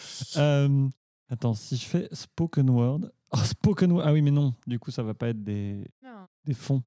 Attends, 1.29 1.55
si 1.55 1.77
je 1.77 1.87
fais 1.87 2.09
spoken 2.13 2.71
word. 2.71 3.01
Oh, 3.33 3.39
spoken 3.45 3.93
word. 3.93 4.05
Ah 4.07 4.13
oui, 4.13 4.23
mais 4.23 4.31
non, 4.33 4.55
du 4.67 4.79
coup, 4.79 4.91
ça 4.91 5.03
va 5.03 5.15
pas 5.15 5.29
être 5.29 5.43
des, 5.43 5.85
Non. 6.03 6.27
des 6.45 6.55
fonds. 6.55 6.83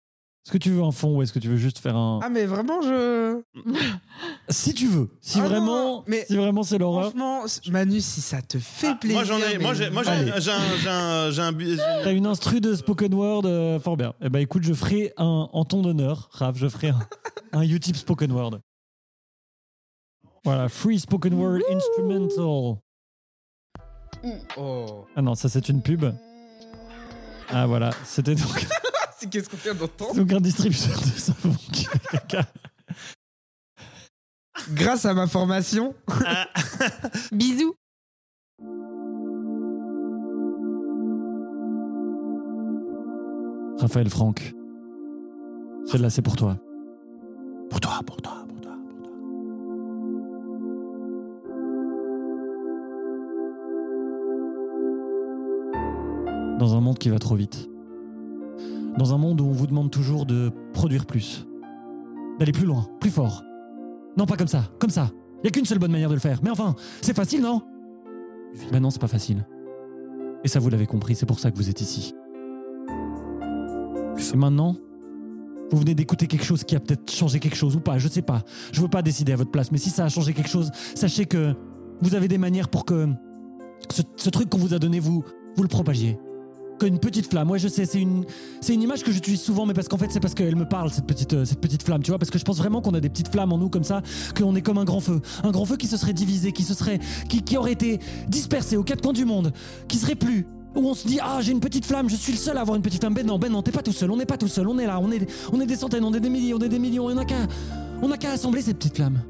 Est-ce 0.45 0.51
que 0.51 0.57
tu 0.57 0.71
veux 0.71 0.83
un 0.83 0.91
fond 0.91 1.15
ou 1.15 1.21
est-ce 1.21 1.31
que 1.31 1.39
tu 1.39 1.47
veux 1.47 1.55
juste 1.55 1.79
faire 1.79 1.95
un. 1.95 2.19
Ah 2.21 2.27
mais 2.27 2.45
vraiment 2.45 2.81
je 2.81 3.41
Si 4.49 4.73
tu 4.73 4.87
veux, 4.87 5.09
si 5.21 5.39
Ah 5.39 5.43
non, 5.43 5.47
vraiment, 5.47 6.03
mais- 6.05 6.25
si 6.25 6.35
vraiment 6.35 6.63
c'est 6.63 6.77
l'horreur. 6.77 7.11
franchement 7.11 7.45
Manu 7.71 8.01
si 8.01 8.19
ça 8.19 8.41
te 8.41 8.59
fait 8.59 8.87
Ah, 8.89 8.95
plaisir 8.95 9.15
moi 9.19 9.23
j'en 9.23 9.37
ai, 9.37 9.57
mais 9.57 9.63
moi 9.63 9.73
j'ai, 9.73 9.89
moi 9.89 10.03
j'ai, 10.03 10.09
un, 10.11 10.37
j'ai 10.39 10.51
un, 10.89 11.31
j'ai 11.31 11.41
un, 11.41 11.51
bu- 11.53 11.77
T'as 11.77 12.11
une 12.11 12.25
instru 12.25 12.59
de 12.59 12.75
spoken 12.75 13.13
word 13.13 13.45
euh, 13.45 13.79
fort 13.79 13.95
bien. 13.95 14.13
Eh 14.19 14.27
ben 14.27 14.39
écoute, 14.39 14.63
je 14.63 14.73
ferai 14.73 15.13
un 15.15 15.47
en 15.53 15.63
ton 15.63 15.81
d'honneur, 15.81 16.27
Raph, 16.33 16.57
je 16.57 16.67
ferai 16.67 16.89
un, 16.89 16.99
un 17.53 17.61
Utip 17.61 17.95
spoken 17.95 18.33
word. 18.33 18.59
Voilà, 20.43 20.67
free 20.67 20.99
spoken 20.99 21.35
word 21.35 21.61
instrumental. 21.71 22.79
Oh. 24.57 25.05
Ah 25.15 25.21
non, 25.21 25.35
ça 25.35 25.47
c'est 25.47 25.69
une 25.69 25.81
pub. 25.81 26.03
Ah 27.49 27.67
voilà, 27.67 27.91
c'était 28.03 28.35
donc, 28.35 28.65
C'est 29.19 29.29
qu'est-ce 29.29 29.49
qu'on 29.49 29.57
vient 29.57 29.73
d'entendre 29.73 30.15
donc 30.15 30.31
un 30.33 30.41
distributeur 30.41 30.99
de 30.99 31.19
savon 31.19 31.55
qui 31.71 31.85
fait 31.85 31.99
caca. 32.11 32.45
Grâce 34.71 35.05
à 35.05 35.13
ma 35.13 35.27
formation 35.27 35.93
Bisous. 37.31 37.75
Raphaël 43.79 44.09
Franck, 44.09 44.53
celle-là 45.85 46.09
c'est 46.09 46.21
pour 46.21 46.35
toi, 46.35 46.57
pour 47.69 47.79
toi, 47.81 47.99
pour 48.05 48.21
toi. 48.21 48.42
Dans 56.63 56.77
un 56.77 56.79
monde 56.79 56.97
qui 56.97 57.09
va 57.09 57.19
trop 57.19 57.35
vite. 57.35 57.69
Dans 58.97 59.13
un 59.13 59.17
monde 59.17 59.41
où 59.41 59.43
on 59.43 59.51
vous 59.51 59.67
demande 59.67 59.91
toujours 59.91 60.25
de 60.25 60.49
produire 60.71 61.05
plus. 61.05 61.45
D'aller 62.39 62.53
plus 62.53 62.65
loin, 62.65 62.87
plus 63.01 63.09
fort. 63.09 63.43
Non, 64.15 64.25
pas 64.25 64.37
comme 64.37 64.47
ça, 64.47 64.71
comme 64.79 64.89
ça. 64.89 65.11
Il 65.43 65.47
y 65.47 65.49
a 65.49 65.51
qu'une 65.51 65.65
seule 65.65 65.79
bonne 65.79 65.91
manière 65.91 66.07
de 66.07 66.13
le 66.13 66.21
faire. 66.21 66.39
Mais 66.41 66.49
enfin, 66.49 66.73
c'est 67.01 67.13
facile, 67.13 67.41
non? 67.41 67.63
Ben 68.71 68.79
non, 68.79 68.91
c'est 68.91 69.01
pas 69.01 69.09
facile. 69.09 69.45
Et 70.45 70.47
ça, 70.47 70.61
vous 70.61 70.69
l'avez 70.69 70.85
compris, 70.85 71.15
c'est 71.15 71.25
pour 71.25 71.37
ça 71.37 71.51
que 71.51 71.57
vous 71.57 71.69
êtes 71.69 71.81
ici. 71.81 72.15
Et 74.33 74.37
maintenant, 74.37 74.77
vous 75.69 75.79
venez 75.79 75.95
d'écouter 75.95 76.27
quelque 76.27 76.45
chose 76.45 76.63
qui 76.63 76.77
a 76.77 76.79
peut-être 76.79 77.11
changé 77.11 77.41
quelque 77.41 77.57
chose 77.57 77.75
ou 77.75 77.81
pas, 77.81 77.97
je 77.97 78.07
sais 78.07 78.21
pas. 78.21 78.41
Je 78.71 78.79
veux 78.79 78.87
pas 78.87 79.01
décider 79.01 79.33
à 79.33 79.35
votre 79.35 79.51
place, 79.51 79.69
mais 79.73 79.77
si 79.77 79.89
ça 79.89 80.05
a 80.05 80.09
changé 80.09 80.31
quelque 80.31 80.49
chose, 80.49 80.71
sachez 80.95 81.25
que 81.25 81.55
vous 82.01 82.15
avez 82.15 82.29
des 82.29 82.37
manières 82.37 82.69
pour 82.69 82.85
que 82.85 83.09
ce, 83.89 84.29
truc 84.29 84.49
qu'on 84.49 84.59
vous 84.59 84.73
a 84.73 84.79
donné, 84.79 85.01
vous 85.01 85.25
le 85.57 85.67
propagiez. 85.67 86.17
Qu'une 86.83 86.99
petite 86.99 87.29
flamme, 87.29 87.49
ouais, 87.49 87.59
je 87.59 87.69
sais, 87.69 87.85
c'est 87.85 88.01
une, 88.01 88.25
c'est 88.59 88.73
une 88.73 88.81
image 88.81 89.03
que 89.03 89.11
j'utilise 89.13 89.39
souvent, 89.39 89.65
mais 89.65 89.73
parce 89.73 89.87
qu'en 89.87 89.97
fait, 89.97 90.11
c'est 90.11 90.19
parce 90.19 90.33
qu'elle 90.33 90.57
me 90.57 90.67
parle, 90.67 90.91
cette 90.91 91.05
petite, 91.05 91.31
euh, 91.31 91.45
cette 91.45 91.61
petite 91.61 91.81
flamme, 91.81 92.03
tu 92.03 92.11
vois, 92.11 92.19
parce 92.19 92.29
que 92.29 92.37
je 92.37 92.43
pense 92.43 92.57
vraiment 92.57 92.81
qu'on 92.81 92.93
a 92.93 92.99
des 92.99 93.07
petites 93.07 93.29
flammes 93.29 93.53
en 93.53 93.57
nous 93.57 93.69
comme 93.69 93.85
ça, 93.85 94.01
qu'on 94.37 94.53
est 94.53 94.61
comme 94.61 94.77
un 94.77 94.83
grand 94.83 94.99
feu. 94.99 95.21
Un 95.43 95.51
grand 95.51 95.63
feu 95.63 95.77
qui 95.77 95.87
se 95.87 95.95
serait 95.95 96.11
divisé, 96.11 96.51
qui 96.51 96.63
se 96.63 96.73
serait, 96.73 96.99
qui, 97.29 97.41
qui 97.41 97.55
aurait 97.55 97.71
été 97.71 98.01
dispersé 98.27 98.75
aux 98.75 98.83
quatre 98.83 99.01
coins 99.01 99.13
du 99.13 99.23
monde, 99.23 99.53
qui 99.87 99.97
serait 99.97 100.15
plus. 100.15 100.45
Où 100.75 100.89
on 100.89 100.93
se 100.93 101.07
dit, 101.07 101.19
ah, 101.21 101.37
j'ai 101.39 101.53
une 101.53 101.61
petite 101.61 101.85
flamme, 101.85 102.09
je 102.09 102.17
suis 102.17 102.33
le 102.33 102.37
seul 102.37 102.57
à 102.57 102.61
avoir 102.61 102.75
une 102.75 102.81
petite 102.83 102.99
flamme. 102.99 103.13
Ben 103.13 103.25
non, 103.25 103.39
ben 103.39 103.49
non, 103.49 103.61
t'es 103.61 103.71
pas 103.71 103.81
tout 103.81 103.93
seul, 103.93 104.11
on 104.11 104.17
n'est 104.17 104.25
pas 104.25 104.37
tout 104.37 104.49
seul, 104.49 104.67
on 104.67 104.77
est 104.77 104.85
là, 104.85 104.99
on 104.99 105.09
est, 105.09 105.25
on 105.53 105.61
est 105.61 105.65
des 105.65 105.77
centaines, 105.77 106.03
on 106.03 106.13
est 106.13 106.19
des 106.19 106.29
milliers, 106.29 106.53
on 106.53 106.59
est 106.59 106.67
des 106.67 106.79
millions, 106.79 107.09
et 107.09 107.13
on 107.13 107.15
n'a 107.15 107.23
qu'à, 107.23 107.47
on 108.01 108.09
n'a 108.09 108.17
qu'à 108.17 108.31
assembler 108.31 108.61
ces 108.61 108.73
petites 108.73 108.97
flammes 108.97 109.21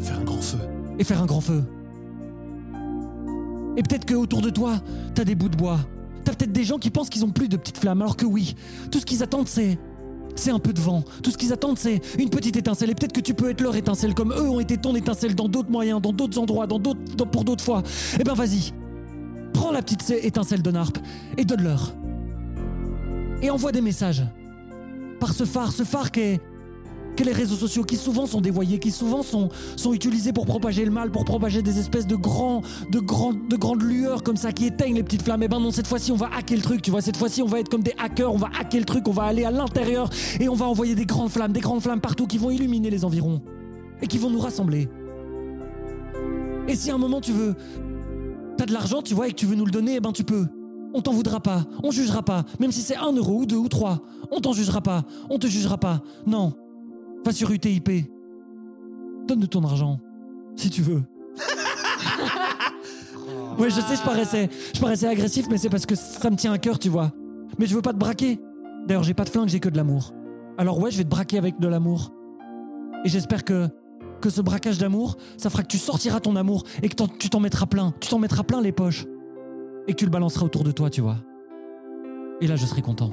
Faire 0.00 0.18
un 0.18 0.24
grand 0.24 0.42
feu. 0.42 0.58
et 0.98 1.04
faire 1.04 1.22
un 1.22 1.26
grand 1.26 1.42
feu. 1.42 1.62
Et 3.76 3.84
peut-être 3.84 4.04
que 4.04 4.14
autour 4.14 4.40
de 4.42 4.50
toi, 4.50 4.80
t'as 5.14 5.22
des 5.22 5.36
bouts 5.36 5.48
de 5.48 5.56
bois. 5.56 5.78
T'as 6.24 6.32
peut-être 6.34 6.52
des 6.52 6.64
gens 6.64 6.78
qui 6.78 6.90
pensent 6.90 7.08
qu'ils 7.08 7.24
ont 7.24 7.30
plus 7.30 7.48
de 7.48 7.56
petites 7.56 7.78
flammes, 7.78 8.02
alors 8.02 8.16
que 8.16 8.26
oui, 8.26 8.54
tout 8.90 9.00
ce 9.00 9.06
qu'ils 9.06 9.22
attendent, 9.22 9.48
c'est. 9.48 9.78
C'est 10.36 10.52
un 10.52 10.60
peu 10.60 10.72
de 10.72 10.80
vent. 10.80 11.02
Tout 11.22 11.32
ce 11.32 11.36
qu'ils 11.36 11.52
attendent, 11.52 11.76
c'est 11.76 12.00
une 12.18 12.30
petite 12.30 12.56
étincelle. 12.56 12.88
Et 12.88 12.94
peut-être 12.94 13.12
que 13.12 13.20
tu 13.20 13.34
peux 13.34 13.50
être 13.50 13.60
leur 13.60 13.74
étincelle, 13.74 14.14
comme 14.14 14.32
eux 14.32 14.48
ont 14.48 14.60
été 14.60 14.76
ton 14.76 14.94
étincelle 14.94 15.34
dans 15.34 15.48
d'autres 15.48 15.70
moyens, 15.70 16.00
dans 16.00 16.12
d'autres 16.12 16.38
endroits, 16.38 16.68
dans 16.68 16.78
d'autres, 16.78 17.00
pour 17.26 17.44
d'autres 17.44 17.64
fois. 17.64 17.82
Eh 18.18 18.22
ben 18.22 18.34
vas-y. 18.34 18.72
Prends 19.52 19.72
la 19.72 19.82
petite 19.82 20.08
étincelle 20.22 20.62
de 20.62 20.70
Narp 20.70 20.96
et 21.36 21.44
donne-leur. 21.44 21.92
Et 23.42 23.50
envoie 23.50 23.72
des 23.72 23.80
messages. 23.80 24.22
Par 25.18 25.34
ce 25.34 25.44
phare, 25.44 25.72
ce 25.72 25.82
phare 25.82 26.10
qui 26.10 26.20
est. 26.20 26.40
les 27.24 27.32
réseaux 27.32 27.56
sociaux, 27.56 27.84
qui 27.84 27.96
souvent 27.96 28.26
sont 28.26 28.40
dévoyés, 28.40 28.78
qui 28.78 28.90
souvent 28.90 29.22
sont, 29.22 29.48
sont 29.76 29.92
utilisés 29.92 30.32
pour 30.32 30.46
propager 30.46 30.84
le 30.84 30.90
mal, 30.90 31.10
pour 31.10 31.24
propager 31.24 31.62
des 31.62 31.78
espèces 31.78 32.06
de 32.06 32.16
grands, 32.16 32.62
de 32.90 33.00
de 33.00 33.56
grandes 33.56 33.82
lueurs 33.82 34.22
comme 34.22 34.36
ça 34.36 34.52
qui 34.52 34.66
éteignent 34.66 34.94
les 34.94 35.02
petites 35.02 35.22
flammes. 35.22 35.42
Et 35.42 35.48
ben 35.48 35.60
non, 35.60 35.70
cette 35.70 35.86
fois-ci, 35.86 36.12
on 36.12 36.16
va 36.16 36.30
hacker 36.36 36.56
le 36.56 36.62
truc, 36.62 36.82
tu 36.82 36.90
vois. 36.90 37.00
Cette 37.00 37.16
fois-ci, 37.16 37.42
on 37.42 37.46
va 37.46 37.60
être 37.60 37.68
comme 37.68 37.82
des 37.82 37.94
hackers, 37.98 38.32
on 38.32 38.38
va 38.38 38.50
hacker 38.58 38.80
le 38.80 38.86
truc, 38.86 39.08
on 39.08 39.12
va 39.12 39.24
aller 39.24 39.44
à 39.44 39.50
l'intérieur 39.50 40.10
et 40.38 40.48
on 40.48 40.54
va 40.54 40.66
envoyer 40.66 40.94
des 40.94 41.06
grandes 41.06 41.30
flammes, 41.30 41.52
des 41.52 41.60
grandes 41.60 41.82
flammes 41.82 42.00
partout 42.00 42.26
qui 42.26 42.38
vont 42.38 42.50
illuminer 42.50 42.90
les 42.90 43.04
environs 43.04 43.42
et 44.02 44.06
qui 44.06 44.18
vont 44.18 44.30
nous 44.30 44.40
rassembler. 44.40 44.88
Et 46.68 46.76
si 46.76 46.90
à 46.90 46.94
un 46.94 46.98
moment 46.98 47.20
tu 47.20 47.32
veux, 47.32 47.54
t'as 48.56 48.66
de 48.66 48.72
l'argent, 48.72 49.02
tu 49.02 49.14
vois, 49.14 49.28
et 49.28 49.30
que 49.30 49.36
tu 49.36 49.46
veux 49.46 49.56
nous 49.56 49.64
le 49.64 49.72
donner, 49.72 49.96
eh 49.96 50.00
ben 50.00 50.12
tu 50.12 50.24
peux. 50.24 50.46
On 50.92 51.02
t'en 51.02 51.12
voudra 51.12 51.40
pas, 51.40 51.66
on 51.82 51.90
jugera 51.90 52.22
pas, 52.22 52.44
même 52.58 52.72
si 52.72 52.80
c'est 52.82 52.96
un 52.96 53.12
euro 53.12 53.40
ou 53.40 53.46
deux 53.46 53.56
ou 53.56 53.68
trois. 53.68 54.00
On 54.30 54.40
t'en 54.40 54.52
jugera 54.52 54.80
pas, 54.80 55.04
on 55.28 55.38
te 55.38 55.46
jugera 55.46 55.78
pas. 55.78 56.02
Non, 56.26 56.52
Va 57.24 57.32
sur 57.32 57.50
UTIP. 57.50 58.10
Donne 59.26 59.40
de 59.40 59.46
ton 59.46 59.64
argent. 59.64 59.98
si 60.56 60.70
tu 60.70 60.82
veux. 60.82 61.02
ouais, 63.58 63.70
je 63.70 63.80
sais, 63.80 63.96
je 63.96 64.02
paraissais, 64.02 64.48
je 64.74 64.80
paraissais 64.80 65.06
agressif, 65.06 65.46
mais 65.50 65.58
c'est 65.58 65.68
parce 65.68 65.86
que 65.86 65.94
ça 65.94 66.30
me 66.30 66.36
tient 66.36 66.52
à 66.52 66.58
cœur, 66.58 66.78
tu 66.78 66.88
vois. 66.88 67.12
Mais 67.58 67.66
je 67.66 67.74
veux 67.74 67.82
pas 67.82 67.92
te 67.92 67.98
braquer. 67.98 68.40
D'ailleurs, 68.86 69.02
j'ai 69.02 69.14
pas 69.14 69.24
de 69.24 69.30
flingue, 69.30 69.48
j'ai 69.48 69.60
que 69.60 69.68
de 69.68 69.76
l'amour. 69.76 70.14
Alors 70.58 70.78
ouais, 70.78 70.90
je 70.90 70.98
vais 70.98 71.04
te 71.04 71.08
braquer 71.08 71.38
avec 71.38 71.60
de 71.60 71.68
l'amour. 71.68 72.12
Et 73.04 73.08
j'espère 73.08 73.44
que 73.44 73.68
que 74.20 74.30
ce 74.30 74.40
braquage 74.40 74.78
d'amour, 74.78 75.16
ça 75.36 75.50
fera 75.50 75.62
que 75.62 75.68
tu 75.68 75.78
sortiras 75.78 76.20
ton 76.20 76.36
amour 76.36 76.64
et 76.82 76.88
que 76.88 76.94
tu 77.18 77.30
t'en 77.30 77.40
mettras 77.40 77.66
plein. 77.66 77.94
Tu 78.00 78.08
t'en 78.08 78.18
mettras 78.18 78.42
plein 78.42 78.60
les 78.60 78.72
poches. 78.72 79.06
Et 79.88 79.92
que 79.92 79.98
tu 79.98 80.04
le 80.04 80.10
balanceras 80.10 80.44
autour 80.44 80.62
de 80.62 80.72
toi, 80.72 80.90
tu 80.90 81.00
vois. 81.00 81.16
Et 82.40 82.46
là, 82.46 82.56
je 82.56 82.66
serai 82.66 82.82
content. 82.82 83.10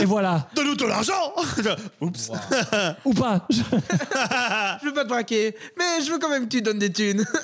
Et 0.00 0.04
voilà. 0.04 0.48
Donne-nous 0.54 0.74
de 0.76 0.84
l'argent 0.86 1.32
Oups. 2.00 2.30
Ou 3.04 3.12
pas. 3.14 3.46
Je- 3.50 3.56
Je 4.82 4.86
veux 4.86 4.92
pas 4.94 5.04
te 5.04 5.08
braquer, 5.08 5.54
mais 5.78 6.04
je 6.04 6.10
veux 6.12 6.18
quand 6.18 6.28
même 6.30 6.44
que 6.44 6.50
tu 6.56 6.62
donnes 6.62 6.78
des 6.78 6.92
thunes. 6.92 7.24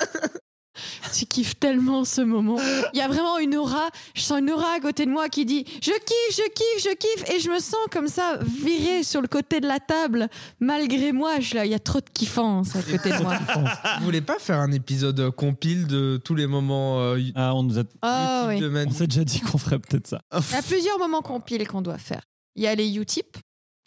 Tu 1.15 1.27
kiffes 1.27 1.59
tellement 1.59 2.03
ce 2.03 2.21
moment. 2.21 2.57
Il 2.93 2.97
y 2.97 3.01
a 3.01 3.07
vraiment 3.07 3.37
une 3.37 3.55
aura. 3.55 3.89
Je 4.15 4.21
sens 4.21 4.39
une 4.39 4.49
aura 4.49 4.73
à 4.75 4.79
côté 4.79 5.05
de 5.05 5.11
moi 5.11 5.29
qui 5.29 5.45
dit 5.45 5.63
Je 5.67 5.91
kiffe, 5.91 6.31
je 6.31 6.49
kiffe, 6.51 6.83
je 6.89 6.95
kiffe. 6.95 7.29
Et 7.29 7.39
je 7.39 7.51
me 7.51 7.59
sens 7.59 7.75
comme 7.91 8.07
ça, 8.07 8.39
virée 8.41 9.03
sur 9.03 9.21
le 9.21 9.27
côté 9.27 9.59
de 9.59 9.67
la 9.67 9.79
table. 9.79 10.29
Malgré 10.59 11.11
moi, 11.11 11.39
je 11.39 11.45
suis 11.45 11.55
là, 11.57 11.65
il 11.65 11.71
y 11.71 11.75
a 11.75 11.79
trop 11.79 11.99
de 11.99 12.09
kiffance 12.11 12.75
à 12.75 12.81
côté 12.81 13.11
de 13.11 13.21
moi. 13.21 13.37
Vous 13.99 14.05
voulez 14.05 14.21
pas 14.21 14.39
faire 14.39 14.57
un 14.57 14.71
épisode 14.71 15.19
euh, 15.19 15.29
compile 15.29 15.85
de 15.85 16.17
tous 16.17 16.33
les 16.33 16.47
moments 16.47 16.99
euh, 17.01 17.19
YouTube 17.19 17.35
Ah, 17.37 17.53
on 17.53 17.61
nous 17.61 17.77
a... 17.77 17.83
Ah 18.01 18.45
oui. 18.47 18.59
de 18.59 18.67
on 18.87 18.91
s'est 18.91 19.05
déjà 19.05 19.23
dit 19.23 19.41
qu'on 19.41 19.59
ferait 19.59 19.77
peut-être 19.77 20.07
ça. 20.07 20.21
Il 20.33 20.55
y 20.55 20.57
a 20.57 20.63
plusieurs 20.63 20.97
moments 20.97 21.21
compiles 21.21 21.67
qu'on 21.67 21.83
doit 21.83 21.99
faire. 21.99 22.21
Il 22.55 22.63
y 22.63 22.67
a 22.67 22.75
les 22.75 22.95
Utip, 22.97 23.37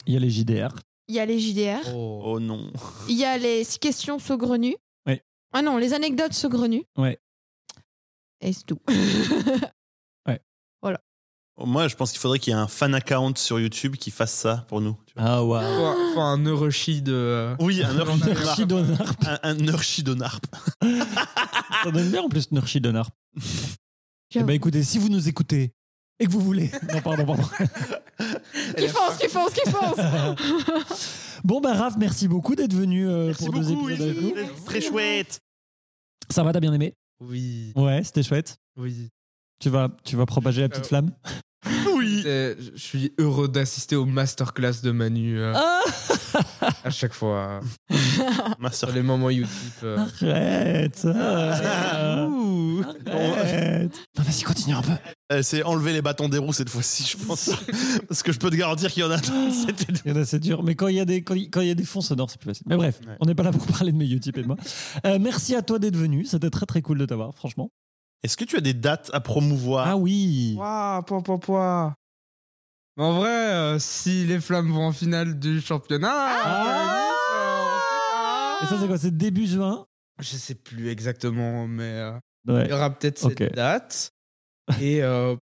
Il 0.07 0.15
y 0.15 0.17
a 0.17 0.21
les 0.21 0.31
JDR. 0.31 0.75
il 1.09 1.15
y 1.15 1.21
a 1.21 1.27
les 1.27 1.39
JDR, 1.39 1.81
Oh. 1.95 2.23
Oh 2.25 2.41
non. 2.41 2.71
il 3.09 3.17
y 3.17 3.25
a 3.25 3.39
les 3.39 3.65
questions 3.81 4.19
saugrenues. 4.19 4.77
Oui. 5.07 5.21
Ah 5.53 5.63
non, 5.63 5.77
les 5.79 5.93
anecdotes 5.95 6.33
saugrenues. 6.33 6.85
Ouais. 6.99 7.19
Et 8.41 8.53
c'est 8.53 8.65
tout. 8.65 8.81
Moi, 11.59 11.89
je 11.89 11.97
pense 11.97 12.11
qu'il 12.13 12.21
faudrait 12.21 12.39
qu'il 12.39 12.53
y 12.53 12.57
ait 12.57 12.59
un 12.61 12.69
fan 12.69 12.95
account 12.95 13.33
sur 13.37 13.59
YouTube 13.59 13.97
qui 13.97 14.11
fasse 14.11 14.35
ça 14.35 14.67
pour 14.69 14.83
nous. 14.83 14.95
tu 15.07 15.15
vois. 15.17 15.23
Ah, 15.27 15.43
waouh. 15.43 15.63
Faut, 15.95 16.13
faut 16.13 16.21
un 16.21 16.37
Neuroshi 16.37 17.01
de. 17.01 17.15
euh, 17.15 17.57
Oui, 17.61 17.83
un 17.83 17.95
Nurshi 17.95 18.67
Nurshi 18.67 18.67
un, 19.27 19.39
un 19.43 19.55
Nurshi 19.55 20.03
Donarp. 20.03 20.45
Ça 20.83 21.91
donne 21.91 22.11
bien 22.11 22.21
en 22.25 22.29
plus 22.29 22.53
Nurshi 22.53 22.79
Donarp. 22.83 23.09
Eh 24.35 24.43
ben 24.43 24.51
écoutez, 24.53 24.83
si 24.83 24.99
vous 24.99 25.09
nous 25.09 25.31
écoutez 25.31 25.73
et 26.19 26.27
que 26.27 26.31
vous 26.31 26.41
voulez. 26.41 26.71
Non, 26.93 27.01
pardon, 27.03 27.27
pardon. 27.27 27.43
Kiffance, 28.77 29.17
kiffance, 29.19 29.53
kiffance 29.53 29.99
Bon, 31.45 31.61
bah, 31.61 31.75
Raph, 31.75 31.97
merci 31.99 32.29
beaucoup 32.29 32.55
d'être 32.55 32.73
venu 32.75 33.07
euh, 33.09 33.27
Merci 33.27 33.45
pour 33.45 33.55
deux 33.55 33.61
beaucoup, 33.75 33.89
épisodes 33.91 34.09
avec 34.09 34.23
nous. 34.23 34.65
Très 34.65 34.81
chouette. 34.81 35.41
Ça 36.31 36.43
va, 36.43 36.53
t'as 36.53 36.61
bien 36.61 36.73
aimé? 36.73 36.95
Oui, 37.21 37.73
Ouais, 37.77 38.03
c'était 38.05 38.23
chouette. 38.23 38.57
oui. 38.77 39.09
Tu 39.59 39.71
vas, 39.71 39.89
tu 40.05 40.17
vas 40.17 40.27
propager 40.27 40.61
la 40.61 40.69
petite 40.69 40.85
Euh, 40.85 40.89
flamme? 40.89 41.13
Oui. 41.95 42.21
C'est- 42.23 42.57
Je 42.77 42.81
suis 42.81 43.13
heureux 43.19 43.49
d'assister 43.49 43.97
au 43.97 44.05
masterclass 44.07 44.81
de 44.83 44.91
Manu 44.91 45.39
euh, 45.41 45.53
Ah 45.55 45.81
à 46.85 46.91
chaque 46.91 47.13
fois. 47.15 47.61
Ma 48.59 48.71
Sur 48.73 48.89
sœur. 48.89 48.93
les 48.95 49.03
moments 49.03 49.31
YouTube. 49.31 49.49
euh. 49.85 49.99
Arrête 49.99 51.07
ah. 51.07 52.27
Ouh. 52.29 52.83
Arrête 53.07 53.93
Non, 54.19 54.23
vas-y, 54.25 54.43
continue 54.43 54.75
un 54.75 54.83
peu. 54.83 54.93
Elle 55.29 55.45
s'est 55.45 55.63
enlevé 55.63 55.93
les 55.93 56.03
bâtons 56.03 56.29
des 56.29 56.39
roues 56.39 56.53
cette 56.53 56.69
fois-ci, 56.69 57.17
je 57.19 57.25
pense. 57.25 57.51
Parce 58.09 58.23
que 58.23 58.33
je 58.33 58.39
peux 58.39 58.51
te 58.51 58.57
garantir 58.57 58.93
qu'il 58.93 59.03
y 59.03 59.07
en 59.07 59.11
a. 59.11 59.19
C'était 59.67 59.93
Il 60.05 60.11
y 60.11 60.15
en 60.15 60.21
a, 60.21 60.25
c'est 60.25 60.39
dur. 60.41 60.63
Mais 60.63 60.75
quand 60.75 60.89
il 60.89 60.97
y 60.97 61.01
a 61.01 61.05
des, 61.05 61.23
quand 61.23 61.35
il, 61.35 61.51
quand 61.51 61.61
il 61.63 61.69
y 61.69 61.71
a 61.71 61.75
des 61.75 61.85
fonds 61.85 62.01
sonores, 62.01 62.31
c'est 62.31 62.39
plus 62.41 62.51
facile. 62.51 62.67
Mais 62.69 62.77
bref, 62.77 63.01
Ouais. 63.07 63.17
on 63.21 63.27
n'est 63.27 63.35
pas 63.35 63.43
là 63.43 63.53
pour 63.53 63.67
parler 63.67 63.93
de 63.93 63.97
mes 63.97 64.07
Utip 64.11 64.37
et 64.39 64.43
de 64.43 64.47
moi. 64.47 64.57
Euh, 65.07 65.19
merci 65.21 65.55
à 65.55 65.63
toi 65.63 65.79
d'être 65.79 65.97
venu. 65.97 66.25
C'était 66.25 66.51
très 66.51 66.67
très 66.67 66.83
cool 66.83 66.99
de 66.99 67.07
t'avoir, 67.07 67.35
franchement. 67.35 67.71
Est-ce 68.27 68.37
que 68.37 68.45
tu 68.45 68.57
as 68.57 68.61
des 68.61 68.75
dates 68.75 69.09
à 69.13 69.21
promouvoir? 69.21 69.87
Ah 69.87 69.97
oui 69.97 70.57
Ouah, 70.59 71.01
point, 71.07 71.21
point, 71.21 71.39
point. 71.39 71.95
Mais 72.97 73.05
En 73.05 73.13
vrai, 73.13 73.29
euh, 73.31 73.79
si 73.79 74.25
les 74.25 74.41
flammes 74.41 74.73
vont 74.73 74.87
en 74.89 74.93
finale 74.93 75.39
du 75.39 75.61
championnat, 75.61 76.11
Ah. 76.13 77.09
euh, 78.61 78.65
Et 78.65 78.67
ça, 78.67 78.81
c'est 78.81 78.89
quoi 78.89 78.99
C'est 78.99 79.17
début 79.17 79.47
juin? 79.47 79.87
Je 80.19 80.37
sais 80.37 80.57
plus 80.57 80.89
exactement, 80.89 81.69
mais 81.69 81.85
euh, 81.85 82.13
Ouais. 82.49 82.65
il 82.65 82.71
y 82.71 82.73
aura 82.73 82.91
peut-être 82.91 83.19
cette 83.19 83.55
date. 83.55 84.11
Et 84.81 85.05
euh, 85.05 85.37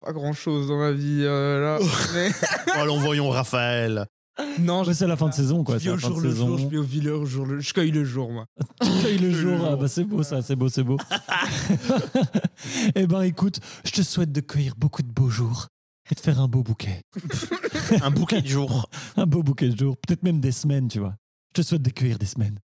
pas 0.00 0.12
grand 0.12 0.32
chose 0.32 0.66
dans 0.66 0.78
ma 0.78 0.90
vie 0.90 1.20
euh, 1.22 1.78
là. 1.78 1.86
mais- 2.12 2.30
Oh, 2.76 2.80
allons, 2.80 2.98
voyons 2.98 3.28
Raphaël. 3.30 4.06
Non, 4.58 4.82
Ouais, 4.84 4.94
c'est 4.94 5.06
la 5.06 5.16
fin 5.16 5.28
de 5.28 5.34
saison, 5.34 5.62
quoi. 5.64 5.78
Je 5.78 5.84
vis 5.84 5.90
au 5.90 5.96
jour 5.98 6.20
le 6.20 6.34
jour, 6.34 6.58
je 6.58 6.66
vis 6.66 6.76
au 6.78 6.82
villeur 6.82 7.20
au 7.20 7.26
jour 7.26 7.46
le... 7.46 7.60
Je 7.60 7.72
cueille 7.72 7.90
le 7.92 8.04
jour, 8.04 8.30
moi. 8.32 8.46
Tu 8.82 8.88
cueilles 9.02 9.18
le 9.18 9.30
jour. 9.32 9.56
jour. 9.58 9.68
Ah 9.70 9.76
bah 9.76 9.88
c'est 9.88 10.04
beau 10.04 10.22
ça, 10.22 10.42
c'est 10.42 10.56
beau, 10.56 10.68
c'est 10.68 10.82
beau. 10.82 10.96
eh 12.94 13.06
ben 13.06 13.22
écoute, 13.22 13.60
je 13.84 13.90
te 13.92 14.02
souhaite 14.02 14.32
de 14.32 14.40
cueillir 14.40 14.74
beaucoup 14.76 15.02
de 15.02 15.10
beaux 15.10 15.28
jours 15.30 15.68
et 16.10 16.14
de 16.14 16.20
faire 16.20 16.40
un 16.40 16.48
beau 16.48 16.62
bouquet. 16.62 17.00
Un 18.02 18.10
bouquet 18.10 18.42
de 18.42 18.48
jour. 18.48 18.88
Un 19.16 19.26
beau 19.26 19.42
bouquet 19.42 19.68
de 19.68 19.78
jours, 19.78 19.96
peut-être 19.96 20.22
même 20.22 20.40
des 20.40 20.52
semaines, 20.52 20.88
tu 20.88 20.98
vois. 20.98 21.14
Je 21.56 21.62
te 21.62 21.66
souhaite 21.66 21.82
de 21.82 21.90
cueillir 21.90 22.18
des 22.18 22.26
semaines. 22.26 22.58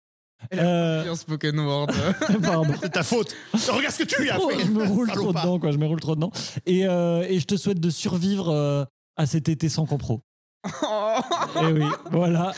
Et 0.50 0.56
la 0.56 0.62
Euh, 0.64 0.98
confiance 1.00 1.24
Pokémon 1.24 1.64
World. 1.66 1.94
Pardon. 2.42 2.72
C'est 2.80 2.90
ta 2.92 3.02
faute. 3.02 3.34
Regarde 3.52 3.92
ce 3.94 4.02
que 4.04 4.08
tu 4.08 4.22
lui 4.22 4.30
as 4.30 4.38
fait. 4.38 4.64
je 4.64 4.70
me 4.70 4.84
roule 4.86 5.08
trop 5.10 5.32
dedans, 5.32 5.58
quoi. 5.58 5.72
Je 5.72 5.78
me 5.78 5.86
roule 5.86 6.00
trop 6.00 6.14
dedans. 6.14 6.30
Et, 6.64 6.86
euh, 6.86 7.26
et 7.28 7.38
je 7.40 7.44
te 7.44 7.56
souhaite 7.56 7.80
de 7.80 7.90
survivre 7.90 8.48
euh, 8.48 8.84
à 9.16 9.26
cet 9.26 9.48
été 9.48 9.68
sans 9.68 9.84
compro. 9.84 10.22
Et 10.64 11.72
oui, 11.72 11.84
voilà. 12.10 12.52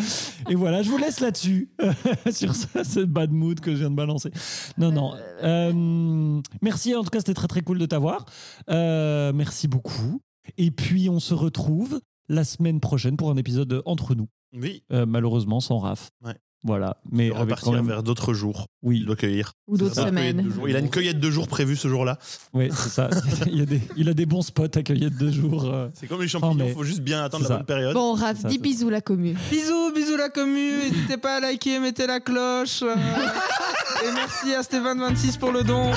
Et 0.49 0.55
voilà, 0.55 0.83
je 0.83 0.91
vous 0.91 0.99
laisse 0.99 1.21
là-dessus, 1.21 1.71
sur 2.31 2.55
ça, 2.55 2.85
cette 2.85 3.11
bad 3.11 3.31
mood 3.33 3.61
que 3.61 3.73
je 3.73 3.79
viens 3.79 3.91
de 3.91 3.97
balancer. 3.97 4.31
Non, 4.77 4.93
non. 4.93 5.15
Euh, 5.43 6.41
merci, 6.63 6.95
en 6.95 7.03
tout 7.03 7.11
cas, 7.11 7.19
c'était 7.21 7.35
très 7.35 7.49
très 7.49 7.63
cool 7.63 7.79
de 7.79 7.87
t'avoir. 7.87 8.27
Euh, 8.71 9.33
merci 9.33 9.69
beaucoup. 9.69 10.21
Et 10.57 10.71
puis, 10.71 11.09
on 11.09 11.21
se 11.21 11.35
retrouve 11.35 12.01
la 12.29 12.45
semaine 12.45 12.81
prochaine 12.81 13.17
pour 13.17 13.31
un 13.31 13.37
épisode 13.37 13.83
entre 13.85 14.15
nous. 14.15 14.29
Oui. 14.53 14.85
Euh, 14.93 15.07
malheureusement, 15.07 15.61
sans 15.61 15.79
Raph. 15.79 16.11
Ouais. 16.25 16.37
Voilà. 16.65 16.97
Mais 17.13 17.27
Il 17.27 17.31
avec 17.31 17.41
repartir 17.43 17.67
quand 17.67 17.73
même. 17.73 17.87
vers 17.87 18.03
d'autres 18.03 18.35
jours. 18.35 18.67
Il 18.83 18.89
Oui, 18.89 19.05
doit 19.05 19.15
cueillir. 19.17 19.53
Ou 19.69 19.77
d'autres 19.77 19.95
cueillette 19.95 20.09
semaines. 20.11 20.43
de 20.43 20.51
jours. 20.51 20.69
Il 20.69 20.75
a 20.77 20.81
une 20.81 20.91
cueillette 20.91 21.21
de 21.21 21.31
jours 21.31 21.47
prévue 21.47 21.77
ce 21.77 21.87
jour-là. 21.89 22.19
oui 22.53 22.69
c'est 22.73 22.89
ça. 22.89 23.11
Il, 23.47 23.59
y 23.59 23.63
a 23.63 23.65
des, 23.65 23.81
il 23.97 24.09
a 24.09 24.15
des 24.15 24.27
bons 24.27 24.43
spots 24.43 24.65
à 24.75 24.83
cueillir 24.83 25.11
de 25.11 25.31
jours. 25.31 25.65
euh. 25.73 25.89
C'est 25.95 26.09
comme 26.09 26.21
les 26.21 26.27
champignons, 26.29 26.55
il 26.59 26.65
mais- 26.65 26.73
faut 26.75 26.83
juste 26.85 27.01
bien 27.03 27.23
attendre 27.25 27.45
c'est 27.45 27.51
la 27.51 27.55
ça. 27.57 27.59
bonne 27.59 27.67
période. 27.67 27.95
Bon, 27.95 28.13
Raph, 28.15 28.39
Ça, 28.41 28.49
dis 28.49 28.55
c'est- 28.57 28.61
bisous 28.61 28.91
la 28.91 29.01
commu. 29.01 29.37
bisous, 29.51 29.93
bisous 29.95 30.17
la 30.17 30.29
commu. 30.31 30.73
N'hésitez 30.83 31.17
pas 31.17 31.37
à 31.37 31.41
liker, 31.41 31.79
mettez 31.79 32.07
la 32.09 32.19
cloche. 32.21 32.83
euh, 32.83 32.95
Et 34.05 34.13
merci 34.15 34.55
à 34.55 34.61
Stéphane26 34.63 35.39
pour 35.39 35.51
le 35.53 35.63
don. 35.65 35.91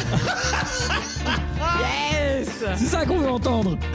Yes 1.82 2.50
C'est 2.78 2.86
ça 2.86 3.06
qu'on 3.06 3.18
veut 3.18 3.30
entendre. 3.30 3.78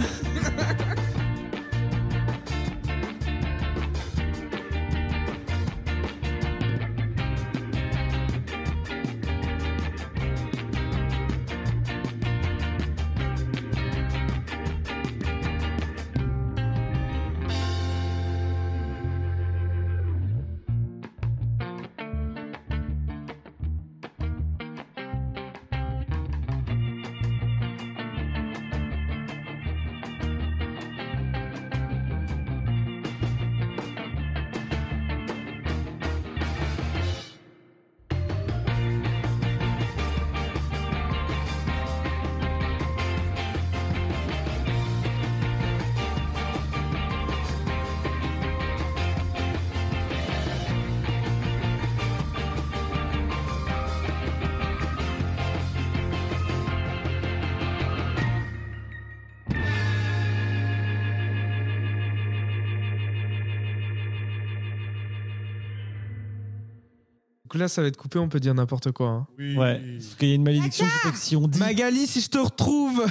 là, 67.56 67.68
ça 67.68 67.82
va 67.82 67.88
être 67.88 67.96
coupé, 67.96 68.18
on 68.18 68.28
peut 68.28 68.40
dire 68.40 68.54
n'importe 68.54 68.92
quoi. 68.92 69.08
hein. 69.08 69.26
Ouais, 69.38 69.80
parce 69.98 70.14
qu'il 70.14 70.28
y 70.28 70.32
a 70.32 70.34
une 70.34 70.42
malédiction 70.44 70.84
qui 70.86 70.90
fait 71.08 71.12
que 71.12 71.18
si 71.18 71.36
on 71.36 71.46
dit. 71.48 71.58
Magali, 71.58 72.06
si 72.06 72.20
je 72.20 72.28
te 72.30 72.38
retrouve 72.38 73.04